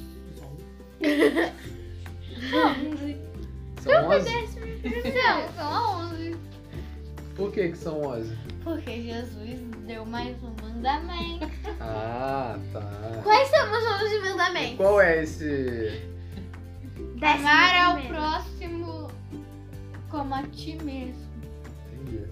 Onze. 2.54 3.18
São 3.84 4.10
11? 4.10 4.30
Não, 5.14 5.54
são 5.56 6.00
onze. 6.00 6.36
Por 7.36 7.52
que, 7.52 7.70
que 7.70 7.78
são 7.78 8.02
11? 8.02 8.38
Porque 8.64 9.02
Jesus 9.02 9.60
deu 9.86 10.06
mais 10.06 10.36
um 10.44 10.54
mandamento. 10.62 11.52
Ah, 11.86 12.58
tá. 12.72 12.82
Quais 13.24 13.50
são 13.50 13.72
os 13.72 14.02
onze 14.04 14.20
mandamentos? 14.30 14.78
Qual 14.78 15.02
é 15.02 15.24
esse. 15.24 16.02
Amar 17.22 17.76
ao 17.98 18.02
próximo 18.08 19.10
como 20.10 20.34
a 20.36 20.44
ti 20.44 20.78
mesmo. 20.84 21.28
Entendi. 21.94 22.24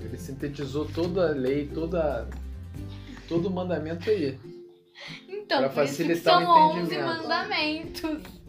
Ele 0.00 0.16
sintetizou 0.16 0.84
toda 0.86 1.30
a 1.30 1.32
lei, 1.32 1.66
toda, 1.68 2.28
todo 3.28 3.46
o 3.46 3.50
mandamento 3.50 4.08
aí. 4.10 4.38
Então, 5.28 5.58
Pra 5.60 5.68
por 5.70 5.84
isso 5.84 5.96
que 5.96 6.02
facilitar 6.04 6.38
o 6.38 6.44
são 6.44 6.50
onze 6.68 6.78
entendimento. 6.80 7.06
mandamentos. 7.06 8.39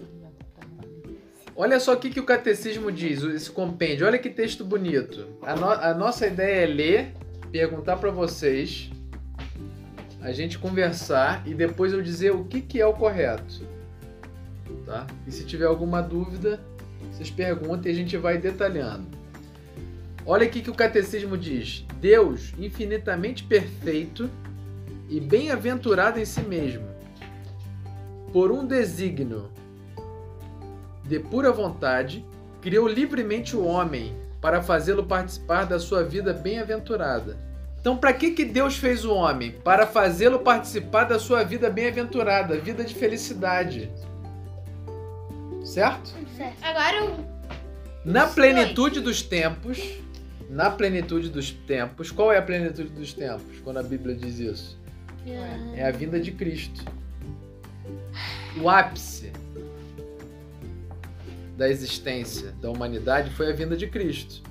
Olha 1.55 1.79
só 1.79 1.93
o 1.93 1.97
que, 1.97 2.09
que 2.09 2.19
o 2.19 2.25
catecismo 2.25 2.91
diz, 2.91 3.21
esse 3.23 3.51
compêndio. 3.51 4.05
Olha 4.07 4.17
que 4.17 4.29
texto 4.29 4.63
bonito. 4.63 5.27
A, 5.41 5.55
no- 5.55 5.69
a 5.69 5.93
nossa 5.93 6.25
ideia 6.27 6.63
é 6.63 6.65
ler, 6.65 7.13
perguntar 7.51 7.97
pra 7.97 8.09
vocês, 8.09 8.89
a 10.21 10.31
gente 10.31 10.57
conversar 10.57 11.43
e 11.45 11.53
depois 11.53 11.91
eu 11.93 12.01
dizer 12.01 12.31
o 12.31 12.45
que, 12.45 12.61
que 12.61 12.79
é 12.79 12.85
o 12.85 12.93
correto. 12.93 13.67
Tá? 14.85 15.05
E 15.27 15.31
se 15.31 15.43
tiver 15.45 15.65
alguma 15.65 16.01
dúvida, 16.01 16.59
vocês 17.11 17.29
perguntem 17.29 17.91
e 17.91 17.95
a 17.95 17.97
gente 17.97 18.15
vai 18.17 18.37
detalhando. 18.37 19.05
Olha 20.25 20.45
aqui 20.45 20.61
que 20.61 20.69
o 20.69 20.75
catecismo 20.75 21.37
diz: 21.37 21.85
Deus, 21.99 22.53
infinitamente 22.57 23.43
perfeito 23.43 24.29
e 25.09 25.19
bem-aventurado 25.19 26.19
em 26.19 26.25
si 26.25 26.41
mesmo, 26.41 26.87
por 28.31 28.51
um 28.51 28.65
desígnio 28.65 29.49
de 31.03 31.19
pura 31.19 31.51
vontade, 31.51 32.25
criou 32.61 32.87
livremente 32.87 33.55
o 33.55 33.65
homem 33.65 34.15
para 34.39 34.61
fazê-lo 34.61 35.03
participar 35.03 35.65
da 35.65 35.79
sua 35.79 36.03
vida 36.03 36.33
bem-aventurada. 36.33 37.37
Então, 37.79 37.97
para 37.97 38.13
que, 38.13 38.31
que 38.31 38.45
Deus 38.45 38.77
fez 38.77 39.03
o 39.03 39.13
homem? 39.13 39.51
Para 39.63 39.87
fazê-lo 39.87 40.39
participar 40.39 41.05
da 41.05 41.17
sua 41.17 41.43
vida 41.43 41.69
bem-aventurada, 41.69 42.57
vida 42.59 42.83
de 42.83 42.93
felicidade. 42.93 43.91
Certo? 45.63 46.13
Agora 46.61 46.97
eu. 46.97 47.31
Na 48.05 48.27
plenitude 48.27 48.99
dos 48.99 49.21
tempos, 49.21 49.79
na 50.49 50.69
plenitude 50.69 51.29
dos 51.29 51.51
tempos, 51.51 52.11
qual 52.11 52.31
é 52.31 52.37
a 52.37 52.41
plenitude 52.41 52.89
dos 52.89 53.13
tempos 53.13 53.59
quando 53.63 53.77
a 53.77 53.83
Bíblia 53.83 54.15
diz 54.15 54.39
isso? 54.39 54.79
É 55.75 55.87
a 55.87 55.91
vinda 55.91 56.19
de 56.19 56.31
Cristo. 56.31 56.83
O 58.61 58.69
ápice 58.69 59.31
da 61.57 61.69
existência 61.69 62.51
da 62.61 62.69
humanidade 62.69 63.31
foi 63.31 63.51
a 63.51 63.55
vinda 63.55 63.75
de 63.75 63.87
Cristo. 63.87 64.41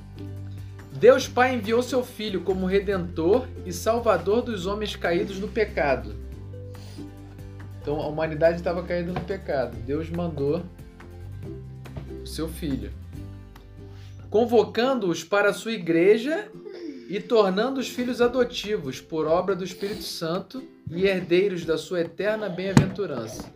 Deus 0.93 1.27
Pai 1.27 1.55
enviou 1.55 1.83
seu 1.83 2.05
Filho 2.05 2.43
como 2.43 2.67
redentor 2.67 3.47
e 3.65 3.73
salvador 3.73 4.43
dos 4.43 4.67
homens 4.67 4.95
caídos 4.97 5.39
no 5.39 5.49
pecado. 5.49 6.15
Então 7.81 8.01
a 8.01 8.07
humanidade 8.07 8.59
estava 8.59 8.83
caída 8.83 9.11
no 9.11 9.21
pecado. 9.23 9.77
Deus 9.79 10.11
mandou 10.11 10.63
o 12.23 12.27
seu 12.27 12.49
Filho, 12.49 12.93
convocando-os 14.29 15.25
para 15.25 15.49
a 15.49 15.55
sua 15.55 15.73
igreja 15.73 16.51
e 17.09 17.19
tornando 17.19 17.81
os 17.81 17.89
filhos 17.89 18.21
adotivos 18.21 19.01
por 19.01 19.27
obra 19.27 19.57
do 19.57 19.65
Espírito 19.65 20.03
Santo 20.03 20.63
e 20.91 21.07
herdeiros 21.07 21.65
da 21.65 21.79
sua 21.79 22.03
eterna 22.03 22.49
bem-aventurança. 22.49 23.51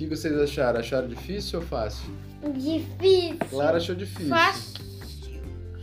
O 0.00 0.02
que 0.02 0.16
vocês 0.16 0.34
acharam? 0.34 0.80
Acharam 0.80 1.08
difícil 1.08 1.60
ou 1.60 1.66
fácil? 1.66 2.10
Difícil. 2.54 3.36
Clara 3.50 3.76
achou 3.76 3.94
difícil. 3.94 4.30
Fácil. 4.30 4.84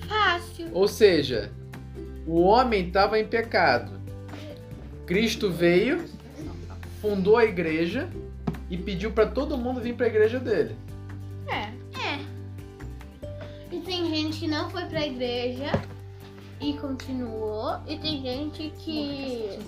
Fácil. 0.08 0.70
Ou 0.74 0.88
seja, 0.88 1.52
o 2.26 2.40
homem 2.42 2.88
estava 2.88 3.20
em 3.20 3.28
pecado. 3.28 3.92
Cristo 5.06 5.52
veio, 5.52 6.04
fundou 7.00 7.38
a 7.38 7.46
igreja 7.46 8.10
e 8.72 8.76
pediu 8.76 9.12
para 9.12 9.28
todo 9.28 9.56
mundo 9.56 9.80
vir 9.80 9.96
para 9.96 10.08
a 10.08 10.10
igreja 10.10 10.40
dele. 10.40 10.76
É. 11.48 11.70
E 13.72 13.80
tem 13.82 14.10
gente 14.10 14.40
que 14.40 14.48
não 14.48 14.68
foi 14.72 14.86
pra 14.86 15.06
igreja 15.06 15.72
e 16.60 16.74
continuou. 16.74 17.80
E 17.86 18.00
tem 18.00 18.20
gente 18.24 18.74
que 18.80 19.60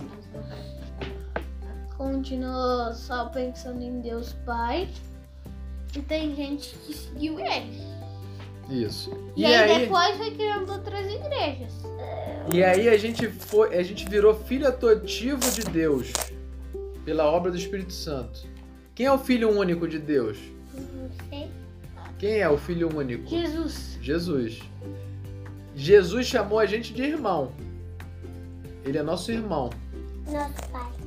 continuou 1.99 2.93
só 2.93 3.25
pensando 3.25 3.83
em 3.83 3.99
Deus 3.99 4.31
Pai. 4.45 4.87
E 5.93 6.01
tem 6.01 6.33
gente 6.33 6.73
que 6.85 6.93
seguiu 6.93 7.37
ele. 7.39 7.81
Isso. 8.69 9.11
E, 9.35 9.45
aí, 9.45 9.81
depois 9.81 10.15
foi 10.15 10.31
criando 10.31 10.71
outras 10.71 11.05
igrejas. 11.11 11.73
E 12.53 12.63
aí 12.63 12.87
a 12.87 12.97
gente 12.97 13.27
foi, 13.27 13.75
a 13.75 13.83
gente 13.83 14.07
virou 14.07 14.33
filho 14.33 14.67
adotivo 14.67 15.41
de 15.51 15.63
Deus 15.63 16.13
pela 17.03 17.25
obra 17.25 17.51
do 17.51 17.57
Espírito 17.57 17.91
Santo. 17.91 18.47
Quem 18.95 19.07
é 19.07 19.11
o 19.11 19.17
filho 19.17 19.49
único 19.49 19.87
de 19.87 19.99
Deus? 19.99 20.37
Não 20.73 21.09
sei. 21.29 21.49
Quem 22.17 22.39
é 22.39 22.49
o 22.49 22.57
filho 22.57 22.95
único? 22.95 23.27
Jesus. 23.27 23.97
Jesus. 24.01 24.61
Jesus 25.75 26.27
chamou 26.27 26.59
a 26.59 26.65
gente 26.65 26.93
de 26.93 27.01
irmão. 27.01 27.51
Ele 28.85 28.97
é 28.97 29.03
nosso 29.03 29.31
irmão. 29.31 29.69
Nosso 30.27 30.69
pai. 30.71 30.98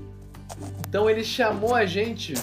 Então 0.89 1.09
ele 1.09 1.25
chamou 1.25 1.75
a 1.75 1.87
gente 1.87 2.35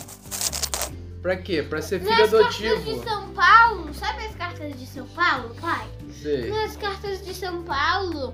pra 1.21 1.37
quê? 1.37 1.61
Pra 1.61 1.81
ser 1.81 1.99
filho 1.99 2.11
Nas 2.11 2.31
cartas 2.31 2.57
de 2.57 2.67
adotivo. 2.67 3.03
São 3.03 3.33
Paulo, 3.33 3.93
sabe 3.93 4.25
as 4.25 4.35
cartas 4.35 4.79
de 4.79 4.87
São 4.87 5.07
Paulo, 5.07 5.55
pai? 5.59 5.87
Sei. 6.11 6.49
Nas 6.49 6.75
cartas 6.75 7.25
de 7.25 7.33
São 7.33 7.63
Paulo, 7.63 8.33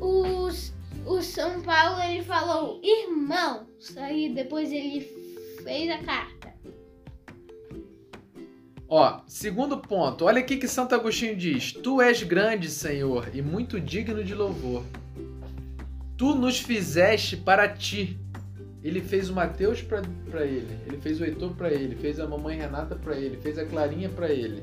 os, 0.00 0.72
o 1.04 1.20
São 1.22 1.60
Paulo 1.62 2.02
ele 2.02 2.22
falou 2.22 2.80
irmãos, 2.82 3.96
aí 3.96 4.32
depois 4.34 4.72
ele 4.72 5.00
fez 5.64 5.90
a 5.90 5.98
carta. 5.98 6.40
Ó, 8.88 9.20
segundo 9.26 9.78
ponto. 9.78 10.24
Olha 10.24 10.40
aqui 10.40 10.56
que 10.56 10.66
Santo 10.66 10.96
Agostinho 10.96 11.36
diz: 11.36 11.72
Tu 11.72 12.00
és 12.00 12.24
grande, 12.24 12.68
Senhor, 12.68 13.30
e 13.32 13.40
muito 13.40 13.80
digno 13.80 14.24
de 14.24 14.34
louvor. 14.34 14.84
Tu 16.20 16.34
nos 16.34 16.60
fizeste 16.60 17.34
para 17.34 17.66
ti. 17.66 18.20
Ele 18.84 19.00
fez 19.00 19.30
o 19.30 19.32
Mateus 19.32 19.80
para 19.80 20.44
ele, 20.44 20.78
ele 20.86 20.98
fez 20.98 21.18
o 21.18 21.24
Heitor 21.24 21.54
para 21.54 21.70
ele, 21.70 21.96
fez 21.96 22.20
a 22.20 22.26
mamãe 22.26 22.58
Renata 22.58 22.94
para 22.94 23.16
ele, 23.16 23.38
fez 23.38 23.58
a 23.58 23.64
Clarinha 23.64 24.10
para 24.10 24.28
ele. 24.28 24.62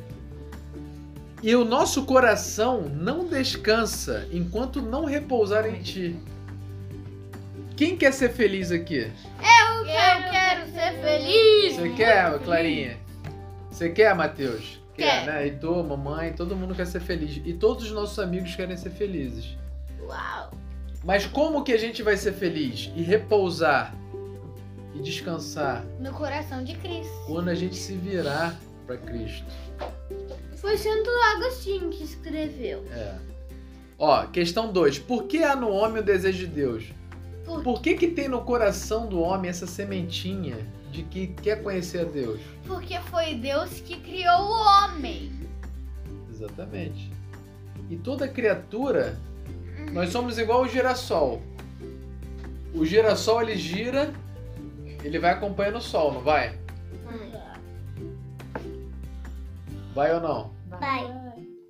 E 1.41 1.55
o 1.55 1.65
nosso 1.65 2.05
coração 2.05 2.81
não 2.81 3.27
descansa 3.27 4.27
enquanto 4.31 4.83
não 4.83 5.05
repousar 5.05 5.65
em 5.65 5.81
ti. 5.81 6.15
Quem 7.75 7.97
quer 7.97 8.13
ser 8.13 8.29
feliz 8.29 8.71
aqui? 8.71 9.11
Eu 9.39 9.83
quero, 9.83 10.71
ser 10.71 11.01
feliz. 11.01 11.75
Você 11.75 11.89
quer, 11.89 12.39
Clarinha? 12.41 12.97
Você 13.71 13.89
quer, 13.89 14.13
Matheus? 14.13 14.79
Quer. 14.93 15.25
né? 15.25 15.45
Heitor, 15.45 15.83
mamãe, 15.83 16.33
todo 16.33 16.55
mundo 16.55 16.75
quer 16.75 16.85
ser 16.85 16.99
feliz. 16.99 17.41
E 17.43 17.51
todos 17.51 17.85
os 17.85 17.91
nossos 17.91 18.19
amigos 18.19 18.55
querem 18.55 18.77
ser 18.77 18.91
felizes. 18.91 19.57
Uau. 19.99 20.51
Mas 21.07 21.25
como 21.25 21.63
que 21.63 21.71
a 21.71 21.77
gente 21.77 22.03
vai 22.03 22.17
ser 22.17 22.33
feliz 22.33 22.91
e 22.93 23.01
repousar 23.01 23.95
e 24.93 24.99
descansar 25.01 25.85
No 26.01 26.11
coração 26.11 26.61
de 26.65 26.75
Cristo. 26.75 27.13
quando 27.27 27.47
a 27.47 27.55
gente 27.55 27.77
se 27.77 27.93
virar 27.93 28.59
para 28.85 28.97
Cristo? 28.97 29.45
Foi 30.57 30.77
Santo 30.77 31.09
Agostinho 31.35 31.89
que 31.89 32.03
escreveu. 32.03 32.83
É. 32.91 33.15
Ó, 33.97 34.25
questão 34.25 34.69
2. 34.71 34.99
Por 34.99 35.23
que 35.23 35.43
há 35.43 35.55
no 35.55 35.69
homem 35.69 36.01
o 36.01 36.05
desejo 36.05 36.39
de 36.39 36.47
Deus? 36.47 36.83
Por- 37.45 37.63
Por 37.63 37.81
que 37.81 37.95
que 37.95 38.07
tem 38.09 38.27
no 38.27 38.41
coração 38.41 39.07
do 39.07 39.21
homem 39.21 39.49
essa 39.49 39.65
sementinha 39.65 40.57
de 40.91 41.03
que 41.03 41.27
quer 41.27 41.63
conhecer 41.63 42.01
a 42.01 42.03
Deus? 42.03 42.41
Porque 42.65 42.99
foi 43.03 43.33
Deus 43.35 43.79
que 43.79 43.97
criou 44.01 44.41
o 44.41 44.65
homem. 44.67 45.31
Exatamente. 46.29 47.09
E 47.89 47.95
toda 47.95 48.27
criatura, 48.27 49.17
nós 49.91 50.09
somos 50.11 50.37
igual 50.37 50.63
o 50.63 50.67
girassol. 50.67 51.41
O 52.73 52.85
girassol 52.85 53.41
ele 53.41 53.55
gira, 53.55 54.13
ele 55.03 55.19
vai 55.19 55.31
acompanhando 55.31 55.77
o 55.77 55.81
sol, 55.81 56.13
não 56.13 56.21
vai? 56.21 56.57
Vai 59.93 60.13
ou 60.13 60.21
não? 60.21 60.53
Vai. 60.69 61.27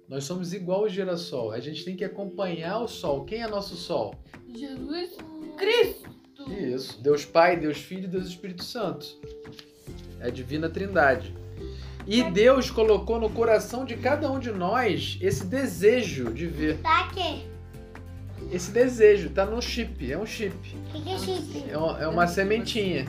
Nós 0.09 0.23
somos 0.23 0.53
igual 0.53 0.83
o 0.83 0.89
girassol. 0.89 1.51
A 1.51 1.59
gente 1.59 1.85
tem 1.85 1.95
que 1.95 2.03
acompanhar 2.03 2.79
o 2.79 2.87
sol. 2.87 3.23
Quem 3.23 3.41
é 3.41 3.47
nosso 3.47 3.75
sol? 3.75 4.15
Jesus 4.53 5.17
Cristo. 5.57 6.09
Isso. 6.49 7.01
Deus 7.01 7.25
Pai, 7.25 7.57
Deus 7.57 7.77
Filho 7.77 8.05
e 8.05 8.07
Deus 8.07 8.27
Espírito 8.27 8.63
Santo. 8.63 9.05
É 10.19 10.27
a 10.27 10.29
divina 10.29 10.69
trindade. 10.69 11.33
E 12.05 12.23
Deus 12.23 12.71
colocou 12.71 13.19
no 13.19 13.29
coração 13.29 13.83
de 13.83 13.97
cada 13.97 14.31
um 14.31 14.39
de 14.39 14.51
nós 14.51 15.17
esse 15.21 15.45
desejo 15.45 16.33
de 16.33 16.47
ver. 16.47 16.79
Tá 16.81 17.05
aqui. 17.05 17.45
Esse 18.51 18.71
desejo 18.71 19.29
tá 19.31 19.45
no 19.45 19.61
chip, 19.61 20.11
é 20.11 20.17
um 20.17 20.25
chip. 20.25 20.55
O 20.55 20.91
que, 20.91 21.01
que 21.01 21.09
é 21.11 21.17
chip? 21.19 21.65
É 21.69 21.77
uma, 21.77 21.99
é 21.99 22.07
uma 22.07 22.27
sementinha. 22.27 23.05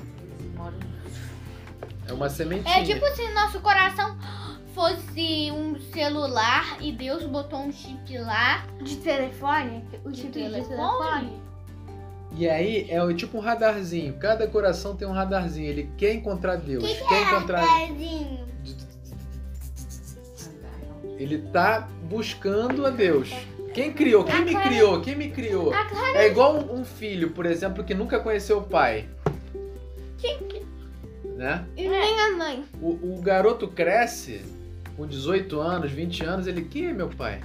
É 2.07 2.12
uma 2.12 2.29
sementinha. 2.29 2.79
É 2.79 2.85
tipo 2.85 3.07
se 3.14 3.29
nosso 3.35 3.61
coração 3.61 4.17
fosse 4.75 5.51
um 5.53 5.79
celular 5.93 6.79
e 6.81 6.91
Deus 6.93 7.25
botou 7.25 7.61
um 7.61 7.73
chip 7.73 8.19
lá. 8.19 8.67
De 8.83 8.97
telefone? 8.97 9.85
O 10.05 10.11
De 10.11 10.19
chip 10.23 10.33
telefone? 10.33 10.62
de 10.62 10.69
telefone? 10.69 11.43
E 12.37 12.49
aí 12.49 12.87
é 12.91 13.03
o- 13.03 13.12
tipo 13.14 13.38
um 13.38 13.41
radarzinho. 13.41 14.14
Cada 14.14 14.47
coração 14.47 14.95
tem 14.97 15.07
um 15.07 15.12
radarzinho. 15.12 15.67
Ele 15.69 15.91
quer 15.97 16.14
encontrar 16.14 16.57
Deus. 16.57 16.85
quer 17.09 17.23
encontrar. 17.23 17.64
Pezinho. 17.87 18.47
Ele 21.17 21.38
tá 21.53 21.88
buscando 22.09 22.87
a 22.87 22.91
Deus. 22.91 23.31
Quem 23.79 23.93
criou? 23.93 24.25
Quem 24.25 24.45
me 24.45 24.55
criou? 24.57 25.01
Quem 25.01 25.14
me 25.14 25.31
criou? 25.31 25.73
É 26.14 26.27
igual 26.27 26.57
um, 26.57 26.81
um 26.81 26.85
filho, 26.85 27.31
por 27.31 27.47
exemplo, 27.47 27.85
que 27.85 27.95
nunca 27.95 28.19
conheceu 28.19 28.59
o 28.59 28.62
pai. 28.62 29.09
Né? 31.37 31.64
E 31.77 31.88
nem 31.88 32.21
a 32.21 32.37
mãe. 32.37 32.64
O, 32.83 33.19
o 33.19 33.23
garoto 33.23 33.69
cresce 33.69 34.43
com 34.97 35.07
18 35.07 35.61
anos, 35.61 35.93
20 35.93 36.25
anos, 36.25 36.47
ele 36.49 36.62
quem 36.62 36.88
é 36.88 36.93
meu 36.93 37.09
pai? 37.09 37.41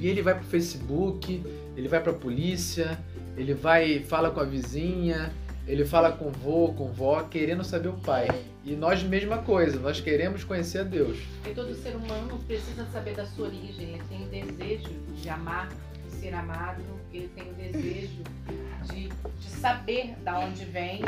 E 0.00 0.08
ele 0.08 0.22
vai 0.22 0.34
pro 0.34 0.44
Facebook, 0.44 1.44
ele 1.76 1.86
vai 1.86 2.00
pra 2.00 2.14
polícia, 2.14 2.98
ele 3.36 3.52
vai 3.52 4.00
fala 4.00 4.30
com 4.30 4.40
a 4.40 4.44
vizinha, 4.44 5.30
ele 5.66 5.84
fala 5.84 6.12
com 6.12 6.30
vô, 6.30 6.72
com 6.74 6.92
vó, 6.92 7.22
querendo 7.22 7.64
saber 7.64 7.88
o 7.88 7.94
pai. 7.94 8.28
E 8.64 8.74
nós 8.74 9.02
mesma 9.02 9.38
coisa, 9.38 9.80
nós 9.80 10.00
queremos 10.00 10.44
conhecer 10.44 10.80
a 10.80 10.82
Deus. 10.84 11.18
E 11.48 11.54
todo 11.54 11.74
ser 11.74 11.96
humano 11.96 12.38
precisa 12.46 12.84
saber 12.86 13.14
da 13.14 13.24
sua 13.26 13.46
origem. 13.46 13.94
Ele 13.94 14.02
tem 14.08 14.22
o 14.24 14.28
desejo 14.28 14.90
de 15.14 15.28
amar, 15.28 15.68
de 15.68 16.16
ser 16.16 16.34
amado. 16.34 16.82
Ele 17.12 17.28
tem 17.28 17.50
o 17.50 17.54
desejo 17.54 18.22
de, 18.92 19.08
de 19.08 19.50
saber 19.50 20.14
da 20.22 20.38
onde 20.38 20.64
vem, 20.64 21.00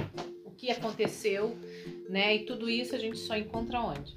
o 0.44 0.50
que 0.50 0.70
aconteceu, 0.70 1.56
né? 2.08 2.36
E 2.36 2.46
tudo 2.46 2.68
isso 2.68 2.94
a 2.94 2.98
gente 2.98 3.18
só 3.18 3.36
encontra 3.36 3.80
onde? 3.80 4.16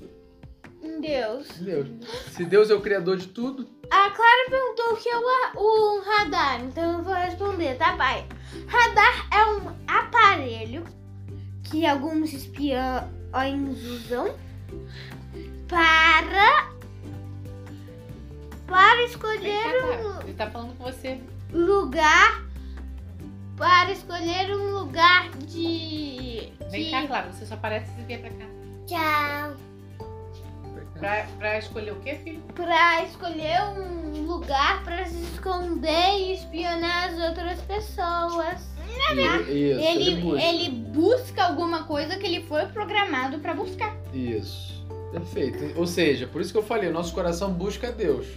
Deus. 1.02 1.48
Deus. 1.60 1.88
Se 2.32 2.46
Deus 2.46 2.70
é 2.70 2.74
o 2.74 2.82
criador 2.82 3.18
de 3.18 3.28
tudo, 3.28 3.68
A 3.90 4.10
Clara 4.12 4.50
perguntou 4.50 4.94
o 4.94 4.98
que 4.98 5.10
é 5.10 5.18
o, 5.18 6.02
radar, 6.02 6.62
então 6.62 6.98
eu 7.00 7.04
vou 7.04 7.14
responder, 7.14 7.76
tá, 7.78 7.96
pai? 7.98 8.26
Radar 8.68 9.28
é 9.34 9.46
um 9.46 9.72
aparelho 9.88 10.84
que 11.64 11.86
alguns 11.86 12.32
espiões 12.34 13.84
usam 13.84 14.34
para 15.68 16.70
para 18.68 19.04
escolher 19.06 19.62
Clara. 19.64 20.24
Ele 20.24 20.34
tá 20.34 20.50
falando 20.52 20.78
com 20.78 20.84
você. 20.84 21.20
um 21.54 21.66
lugar 21.66 22.44
para 23.58 23.92
escolher 23.92 24.56
um 24.56 24.72
lugar 24.80 25.30
de 25.48 26.52
Vem 26.72 26.86
de- 26.86 26.92
cá, 26.92 27.08
Clara. 27.08 27.32
Você 27.34 27.46
só 27.46 27.58
parece 27.58 27.94
se 27.96 28.02
vier 28.04 28.22
pra 28.22 28.30
cá. 28.30 28.46
Tchau. 28.88 29.56
Pra, 31.00 31.26
pra 31.38 31.58
escolher 31.58 31.92
o 31.92 32.00
quê, 32.02 32.16
filho? 32.24 32.42
para 32.54 33.04
escolher 33.06 33.62
um 33.78 34.26
lugar 34.26 34.84
para 34.84 35.06
se 35.06 35.22
esconder 35.24 36.18
e 36.20 36.34
espionar 36.34 37.10
as 37.10 37.20
outras 37.30 37.62
pessoas. 37.62 38.68
isso, 39.42 39.50
ele, 39.50 39.84
Ele, 39.84 40.22
busca. 40.22 40.44
ele 40.46 40.70
busca 40.70 41.44
alguma 41.46 41.84
coisa 41.84 42.18
que 42.18 42.26
ele 42.26 42.44
foi 42.44 42.66
programado 42.68 43.40
pra 43.40 43.54
buscar. 43.54 43.96
Isso. 44.14 44.86
Perfeito. 45.12 45.80
Ou 45.80 45.88
seja, 45.88 46.28
por 46.28 46.42
isso 46.42 46.52
que 46.52 46.58
eu 46.58 46.64
falei, 46.64 46.90
o 46.90 46.94
nosso 46.94 47.14
coração 47.14 47.52
busca 47.52 47.92
Deus. 47.92 48.28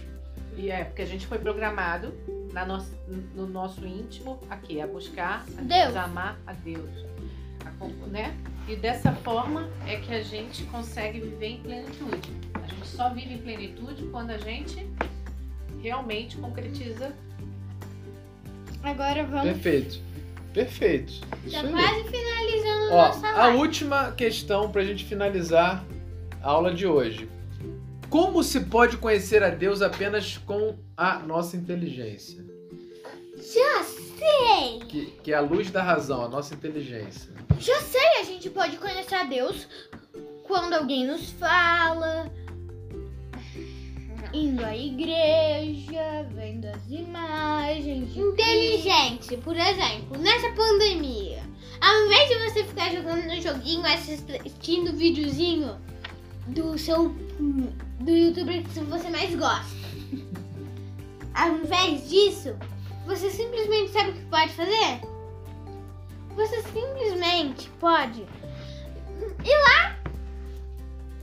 E 0.55 0.71
é 0.71 0.83
porque 0.83 1.01
a 1.01 1.05
gente 1.05 1.27
foi 1.27 1.37
programado 1.39 2.13
na 2.51 2.65
nossa, 2.65 2.91
no 3.35 3.47
nosso 3.47 3.85
íntimo 3.85 4.39
aqui, 4.49 4.79
a 4.79 4.87
buscar, 4.87 5.43
a 5.57 5.61
Deus. 5.61 5.95
amar 5.95 6.39
a 6.47 6.53
Deus. 6.53 6.89
A 7.65 8.07
né? 8.07 8.35
E 8.67 8.75
dessa 8.75 9.11
forma 9.11 9.69
é 9.85 9.97
que 9.97 10.13
a 10.13 10.23
gente 10.23 10.63
consegue 10.65 11.19
viver 11.19 11.47
em 11.47 11.57
plenitude. 11.61 12.31
A 12.55 12.67
gente 12.67 12.87
só 12.87 13.09
vive 13.09 13.33
em 13.33 13.37
plenitude 13.39 14.03
quando 14.11 14.29
a 14.31 14.37
gente 14.37 14.87
realmente 15.81 16.37
concretiza. 16.37 17.13
Agora 18.81 19.23
vamos. 19.25 19.43
Perfeito. 19.51 19.99
Perfeito. 20.53 21.13
Isso 21.45 21.61
Tá 21.61 21.67
quase 21.67 22.03
finalizando 22.09 22.91
Ó, 22.93 23.07
nossa 23.07 23.27
a 23.27 23.31
live. 23.47 23.57
última 23.57 24.11
questão 24.11 24.71
pra 24.71 24.83
gente 24.83 25.03
finalizar 25.03 25.83
a 26.41 26.49
aula 26.49 26.73
de 26.73 26.85
hoje. 26.85 27.27
Como 28.09 28.43
se 28.43 28.59
pode 28.61 28.97
conhecer 28.97 29.41
a 29.41 29.49
Deus 29.49 29.81
apenas 29.81 30.37
com 30.37 30.77
a 30.95 31.17
nossa 31.19 31.57
inteligência? 31.57 32.45
Já 33.35 33.83
sei! 33.83 34.79
Que, 34.87 35.05
que 35.23 35.33
é 35.33 35.35
a 35.35 35.41
luz 35.41 35.71
da 35.71 35.81
razão, 35.81 36.23
a 36.23 36.29
nossa 36.29 36.53
inteligência. 36.53 37.32
Já 37.59 37.81
sei, 37.81 38.19
a 38.19 38.23
gente 38.23 38.49
pode 38.49 38.77
conhecer 38.77 39.15
a 39.15 39.23
Deus 39.23 39.67
quando 40.43 40.73
alguém 40.73 41.05
nos 41.05 41.31
fala, 41.31 42.31
indo 44.33 44.65
à 44.65 44.75
igreja, 44.75 46.27
vendo 46.33 46.65
as 46.65 46.89
imagens. 46.89 48.15
Inteligente, 48.15 49.37
por 49.37 49.55
exemplo, 49.55 50.17
nessa 50.19 50.51
pandemia, 50.51 51.43
ao 51.79 52.05
invés 52.05 52.29
de 52.29 52.49
você 52.49 52.63
ficar 52.63 52.91
jogando 52.91 53.25
no 53.25 53.41
joguinho, 53.41 53.85
assistindo 53.85 54.95
videozinho 54.95 55.77
do 56.47 56.77
seu 56.77 57.09
do 57.99 58.11
youtuber 58.11 58.63
que 58.63 58.79
você 58.81 59.09
mais 59.09 59.33
gosta, 59.35 59.77
ao 61.33 61.57
invés 61.57 62.09
disso, 62.09 62.55
você 63.05 63.29
simplesmente 63.29 63.91
sabe 63.91 64.11
o 64.11 64.13
que 64.13 64.25
pode 64.25 64.51
fazer? 64.53 65.12
Você 66.35 66.61
simplesmente 66.63 67.69
pode 67.79 68.21
ir 68.21 69.57
lá 69.63 70.03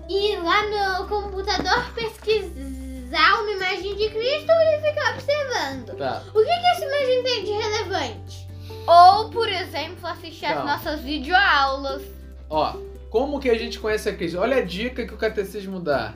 ir 0.08 0.36
lá 0.42 0.98
no 0.98 1.06
computador 1.08 1.92
pesquisar 1.94 3.40
uma 3.40 3.50
imagem 3.52 3.96
de 3.96 4.10
Cristo 4.10 4.50
e 4.50 4.80
ficar 4.80 5.14
observando. 5.14 5.96
Tá. 5.96 6.22
O 6.28 6.38
que, 6.38 6.44
que 6.44 6.66
essa 6.66 6.84
imagem 6.84 7.22
tem 7.22 7.44
de 7.44 7.50
relevante? 7.52 8.48
Ou, 8.86 9.30
por 9.30 9.48
exemplo, 9.48 10.06
assistir 10.06 10.48
Não. 10.48 10.58
as 10.58 10.64
nossas 10.64 11.00
videoaulas. 11.00 12.02
Ó, 12.48 12.76
como 13.08 13.38
que 13.38 13.48
a 13.48 13.56
gente 13.56 13.78
conhece 13.78 14.08
a 14.08 14.14
Cristo? 14.16 14.38
Olha 14.38 14.56
a 14.56 14.62
dica 14.62 15.06
que 15.06 15.14
o 15.14 15.16
catecismo 15.16 15.78
dá. 15.78 16.14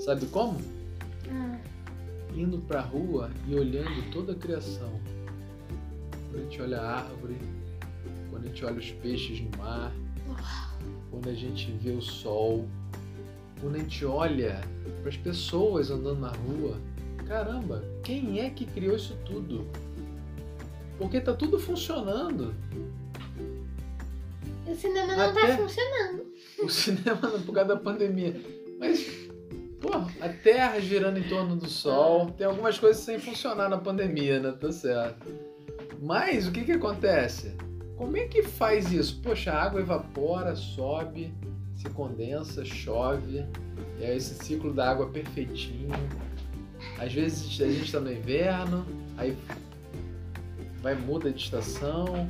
Sabe 0.00 0.26
como? 0.26 0.60
Indo 2.34 2.58
pra 2.58 2.80
rua 2.80 3.30
e 3.46 3.54
olhando 3.54 4.10
toda 4.12 4.32
a 4.32 4.34
criação. 4.34 5.00
A 6.34 6.38
gente 6.38 6.60
olha 6.60 6.80
a 6.80 6.96
árvore, 6.98 7.38
quando 8.36 8.44
a 8.44 8.48
gente 8.48 8.64
olha 8.66 8.78
os 8.78 8.90
peixes 8.92 9.40
no 9.40 9.50
mar, 9.56 9.92
quando 11.10 11.28
a 11.30 11.34
gente 11.34 11.70
vê 11.72 11.90
o 11.92 12.02
sol, 12.02 12.68
quando 13.60 13.76
a 13.76 13.78
gente 13.78 14.04
olha 14.04 14.60
para 15.00 15.08
as 15.08 15.16
pessoas 15.16 15.90
andando 15.90 16.20
na 16.20 16.28
rua. 16.32 16.76
Caramba, 17.26 17.82
quem 18.04 18.40
é 18.40 18.50
que 18.50 18.66
criou 18.66 18.94
isso 18.94 19.16
tudo? 19.24 19.66
Porque 20.98 21.18
tá 21.20 21.32
tudo 21.32 21.58
funcionando. 21.58 22.54
O 24.66 24.74
cinema 24.74 25.16
não 25.16 25.30
Até- 25.30 25.46
tá 25.46 25.56
funcionando. 25.56 26.26
O 26.62 26.68
cinema 26.68 27.16
por 27.44 27.54
causa 27.54 27.68
da 27.74 27.76
pandemia. 27.76 28.38
Mas, 28.78 29.06
pô, 29.80 29.90
a 30.20 30.28
Terra 30.28 30.78
girando 30.80 31.18
em 31.18 31.22
torno 31.28 31.56
do 31.56 31.68
Sol. 31.68 32.30
Tem 32.32 32.46
algumas 32.46 32.78
coisas 32.78 33.02
sem 33.02 33.18
funcionar 33.18 33.68
na 33.70 33.78
pandemia, 33.78 34.40
né? 34.40 34.52
Tá 34.52 34.70
certo. 34.70 35.26
Mas 36.02 36.46
o 36.46 36.52
que 36.52 36.64
que 36.64 36.72
acontece? 36.72 37.56
Como 37.96 38.16
é 38.16 38.26
que 38.26 38.42
faz 38.42 38.92
isso? 38.92 39.20
Poxa, 39.22 39.52
a 39.52 39.62
água 39.62 39.80
evapora, 39.80 40.54
sobe, 40.54 41.32
se 41.74 41.88
condensa, 41.90 42.64
chove. 42.64 43.44
E 43.98 44.04
aí 44.04 44.16
esse 44.16 44.34
ciclo 44.34 44.72
da 44.72 44.90
água 44.90 45.08
perfeitinho. 45.08 45.94
Às 46.98 47.12
vezes 47.12 47.60
a 47.60 47.66
gente 47.66 47.84
está 47.84 48.00
no 48.00 48.12
inverno, 48.12 48.84
aí 49.16 49.36
vai 50.82 50.94
muda 50.94 51.30
de 51.30 51.42
estação 51.42 52.28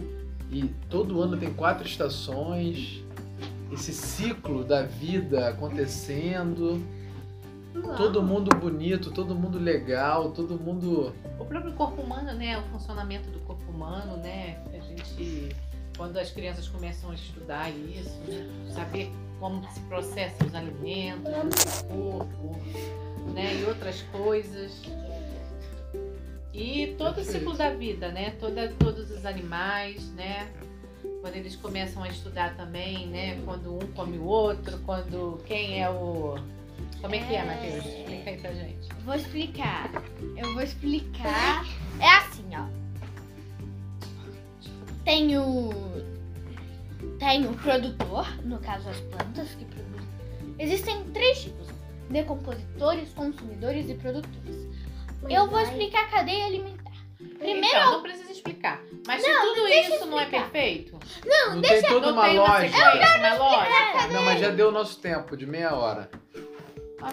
e 0.50 0.64
todo 0.88 1.20
ano 1.20 1.36
tem 1.36 1.52
quatro 1.52 1.86
estações. 1.86 3.02
Esse 3.72 3.92
ciclo 3.92 4.62
da 4.62 4.82
vida 4.82 5.48
acontecendo, 5.48 6.80
todo 7.96 8.22
mundo 8.22 8.54
bonito, 8.56 9.10
todo 9.10 9.34
mundo 9.34 9.58
legal, 9.58 10.30
todo 10.30 10.58
mundo 10.58 11.12
O 11.38 11.44
próprio 11.44 11.72
corpo 11.74 12.00
humano, 12.02 12.32
né? 12.32 12.58
O 12.58 12.62
funcionamento 12.70 13.28
do 13.30 13.40
corpo 13.40 13.68
humano, 13.70 14.16
né? 14.18 14.62
Gente, 14.96 15.54
quando 15.96 16.16
as 16.18 16.30
crianças 16.30 16.68
começam 16.68 17.10
a 17.10 17.14
estudar 17.14 17.70
isso, 17.70 18.18
né? 18.28 18.72
saber 18.74 19.10
como 19.38 19.68
se 19.70 19.80
processa 19.80 20.44
os 20.44 20.54
alimentos, 20.54 21.84
o 21.90 22.18
corpo, 22.18 22.56
né? 23.34 23.60
E 23.60 23.64
outras 23.64 24.02
coisas. 24.12 24.82
E 26.52 26.94
todo 26.96 27.20
o 27.20 27.24
ciclo 27.24 27.54
da 27.54 27.70
vida, 27.70 28.10
né? 28.10 28.30
Toda, 28.40 28.68
todos 28.78 29.10
os 29.10 29.26
animais, 29.26 30.10
né? 30.12 30.50
Quando 31.20 31.36
eles 31.36 31.54
começam 31.56 32.02
a 32.02 32.08
estudar 32.08 32.56
também, 32.56 33.06
né? 33.08 33.40
Quando 33.44 33.74
um 33.74 33.86
come 33.94 34.16
o 34.18 34.24
outro, 34.24 34.78
quando 34.78 35.40
quem 35.44 35.82
é 35.82 35.90
o. 35.90 36.38
Como 37.00 37.14
é 37.14 37.18
que 37.18 37.34
é, 37.34 37.44
Matheus? 37.44 37.84
Explica 37.84 38.30
aí 38.30 38.38
pra 38.38 38.52
gente. 38.52 38.88
Vou 39.04 39.14
explicar. 39.14 39.90
Eu 40.36 40.54
vou 40.54 40.62
explicar. 40.62 41.64
É 42.00 42.08
assim, 42.16 42.44
ó. 42.54 42.85
Tem 45.06 45.38
o. 45.38 45.70
Tem 47.20 47.46
o 47.46 47.54
produtor, 47.54 48.26
no 48.44 48.58
caso 48.58 48.88
as 48.88 48.98
plantas 49.02 49.48
que 49.54 49.64
produzem. 49.64 50.08
Existem 50.58 51.04
três 51.14 51.44
tipos: 51.44 51.68
decompositores, 52.10 53.12
consumidores 53.14 53.88
e 53.88 53.94
produtores. 53.94 54.66
Eu 55.30 55.46
vou 55.48 55.60
explicar 55.60 56.06
a 56.06 56.08
cadeia 56.08 56.46
alimentar. 56.46 56.92
Primeiro, 57.38 57.66
Então, 57.66 57.92
não 57.92 58.02
precisa 58.02 58.32
explicar. 58.32 58.82
Mas 59.06 59.22
se 59.22 59.30
tudo 59.30 59.68
isso 59.68 60.06
não 60.06 60.18
é 60.18 60.26
perfeito, 60.26 60.98
Não, 61.24 61.60
tem 61.60 61.82
toda 61.82 62.06
não 62.08 62.12
uma 62.14 62.24
tem 62.28 62.38
uma 62.38 62.48
lógica. 62.48 62.76
sequência, 62.76 63.18
uma 63.18 63.34
lógica. 63.34 64.06
Não, 64.12 64.22
mas 64.24 64.40
já 64.40 64.48
deu 64.50 64.68
o 64.68 64.72
nosso 64.72 65.00
tempo 65.00 65.36
de 65.36 65.46
meia 65.46 65.72
hora. 65.74 66.10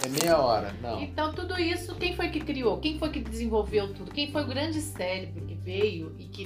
É 0.04 0.10
meia 0.10 0.40
hora, 0.40 0.74
não. 0.82 1.00
Então, 1.00 1.32
tudo 1.34 1.60
isso, 1.60 1.94
quem 1.96 2.16
foi 2.16 2.30
que 2.30 2.40
criou? 2.40 2.80
Quem 2.80 2.98
foi 2.98 3.10
que 3.10 3.20
desenvolveu 3.20 3.94
tudo? 3.94 4.10
Quem 4.12 4.32
foi 4.32 4.42
o 4.42 4.48
grande 4.48 4.82
cérebro 4.82 5.46
que 5.46 5.54
veio 5.54 6.16
e 6.18 6.26
que, 6.26 6.46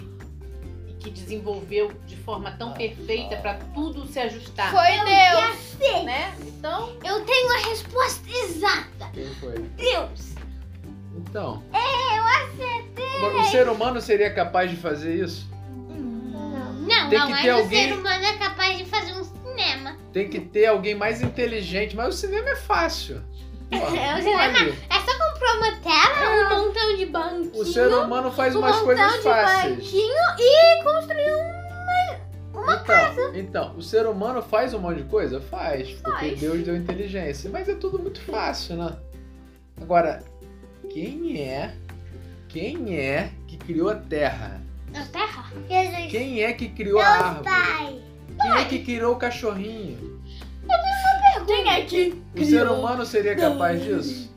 que 1.07 1.21
desenvolveu 1.21 1.91
de 2.05 2.15
forma 2.17 2.51
tão 2.51 2.73
perfeita 2.73 3.37
para 3.37 3.55
tudo 3.73 4.05
se 4.07 4.19
ajustar? 4.19 4.71
foi 4.71 4.91
Deus. 5.05 6.03
Né? 6.05 6.35
Então, 6.41 6.89
Eu 7.03 7.23
tenho 7.25 7.51
a 7.53 7.69
resposta 7.69 8.27
exata. 8.29 9.09
Quem 9.13 9.25
foi? 9.35 9.59
Deus. 9.77 10.33
Então. 11.15 11.63
É, 11.73 12.17
Eu 12.17 12.23
acertei. 12.23 13.39
O 13.39 13.43
ser 13.45 13.69
humano 13.69 14.01
seria 14.01 14.33
capaz 14.33 14.69
de 14.69 14.75
fazer 14.77 15.23
isso? 15.23 15.47
Não, 15.89 17.09
Tem 17.09 17.19
não, 17.19 17.25
que 17.27 17.31
mas 17.33 17.41
ter 17.41 17.51
o 17.53 17.57
alguém- 17.57 17.87
ser 17.89 17.93
humano 17.95 18.25
é 18.25 18.33
capaz 18.37 18.77
de 18.77 18.85
fazer 18.85 19.13
um 19.13 19.23
cinema. 19.23 19.97
Tem 20.13 20.29
que 20.29 20.39
ter 20.39 20.65
alguém 20.67 20.95
mais 20.95 21.21
inteligente, 21.21 21.95
mas 21.95 22.15
o 22.15 22.17
cinema 22.17 22.49
é 22.49 22.55
fácil. 22.55 23.21
Porra, 23.69 23.97
É, 23.97 24.15
o 24.15 24.21
cinema-. 24.21 24.75
É 24.89 24.99
só 24.99 25.31
comprar 25.31 25.53
uma 25.57 25.71
tela, 25.81 26.55
um 26.55 26.65
montão 26.65 26.95
de 26.95 27.05
banquinho. 27.05 27.61
O 27.61 27.65
ser 27.65 27.87
humano 27.93 28.31
faz 28.31 28.55
um 28.55 28.59
umas 28.59 28.71
montão 28.77 28.85
coisas 28.85 29.13
de 29.13 29.21
fáceis. 29.21 29.75
banquinho 29.75 30.15
e 30.39 30.83
construir 30.83 31.33
um. 31.33 31.57
então, 32.73 33.35
então, 33.35 33.75
o 33.77 33.81
ser 33.81 34.05
humano 34.07 34.41
faz 34.41 34.73
um 34.73 34.79
monte 34.79 34.97
de 34.97 35.09
coisa? 35.09 35.39
Faz, 35.39 35.89
porque 35.91 36.11
Faz. 36.11 36.39
Deus 36.39 36.63
deu 36.63 36.75
inteligência. 36.75 37.49
Mas 37.49 37.69
é 37.69 37.75
tudo 37.75 37.99
muito 37.99 38.19
fácil, 38.21 38.75
né? 38.77 38.95
Agora, 39.81 40.23
quem 40.89 41.41
é? 41.41 41.75
Quem 42.49 42.97
é 42.97 43.31
que 43.47 43.57
criou 43.57 43.89
a 43.89 43.95
Terra? 43.95 44.61
Na 44.91 45.05
terra? 45.05 45.45
Jesus. 45.69 46.11
Quem 46.11 46.43
é 46.43 46.53
que 46.53 46.69
criou 46.69 46.99
a 46.99 47.03
Deus 47.03 47.21
árvore? 47.25 47.43
Pai. 47.45 48.01
Quem 48.41 48.51
é 48.61 48.65
que 48.65 48.79
criou 48.83 49.13
o 49.13 49.17
cachorrinho? 49.17 50.16
Quem 51.47 51.69
é 51.69 51.81
que 51.85 52.21
O 52.35 52.45
ser 52.45 52.67
humano 52.67 53.05
seria 53.05 53.35
capaz 53.35 53.81
disso? 53.83 54.31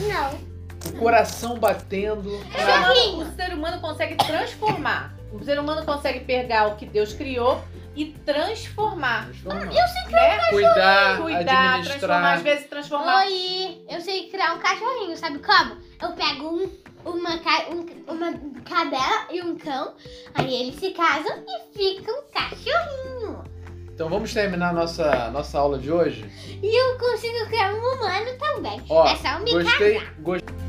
Não. 0.00 0.46
O 0.94 0.98
coração 0.98 1.58
batendo. 1.58 2.28
o 2.36 2.42
ser 2.42 2.60
humano- 2.78 3.22
o 3.32 3.36
ser 3.36 3.54
humano 3.54 3.80
consegue 3.80 4.16
transformar. 4.16 5.14
O 5.32 5.42
ser 5.44 5.58
humano 5.58 5.84
consegue 5.84 6.20
pegar 6.20 6.66
o 6.68 6.76
que 6.76 6.86
Deus 6.86 7.12
criou 7.12 7.62
e 7.94 8.06
transformar. 8.24 9.26
Transformar. 9.26 9.64
Né? 10.10 10.38
Cuidar, 10.50 11.16
Cuidar, 11.22 11.82
transformar, 11.84 12.34
às 12.34 12.42
vezes 12.42 12.66
transformar. 12.68 13.16
Oi, 13.24 13.84
eu 13.88 14.00
sei 14.00 14.28
criar 14.28 14.54
um 14.54 14.58
cachorrinho, 14.58 15.16
sabe 15.16 15.38
como? 15.40 15.76
Eu 16.00 16.12
pego 16.12 16.44
um, 16.48 16.70
uma, 17.04 17.30
um- 17.70 18.12
uma 18.12 18.32
cadela 18.64 19.26
e 19.30 19.40
um 19.42 19.56
cão, 19.56 19.94
aí 20.34 20.54
eles 20.62 20.76
se 20.78 20.90
casam 20.90 21.42
e 21.46 21.76
ficam 21.76 22.14
cachorrinho. 22.32 23.44
Então 23.96 24.10
vamos 24.10 24.34
terminar 24.34 24.74
nossa, 24.74 25.30
nossa 25.30 25.58
aula 25.58 25.78
de 25.78 25.90
hoje? 25.90 26.30
E 26.62 26.66
eu 26.66 26.98
consigo 26.98 27.46
criar 27.46 27.72
um 27.72 27.78
humano 27.78 28.30
também. 28.38 28.82
Ó, 28.90 29.06
é 29.06 29.16
só 29.16 29.38
me 29.38 29.50
Gostei, 29.50 30.02
gostei. 30.18 30.65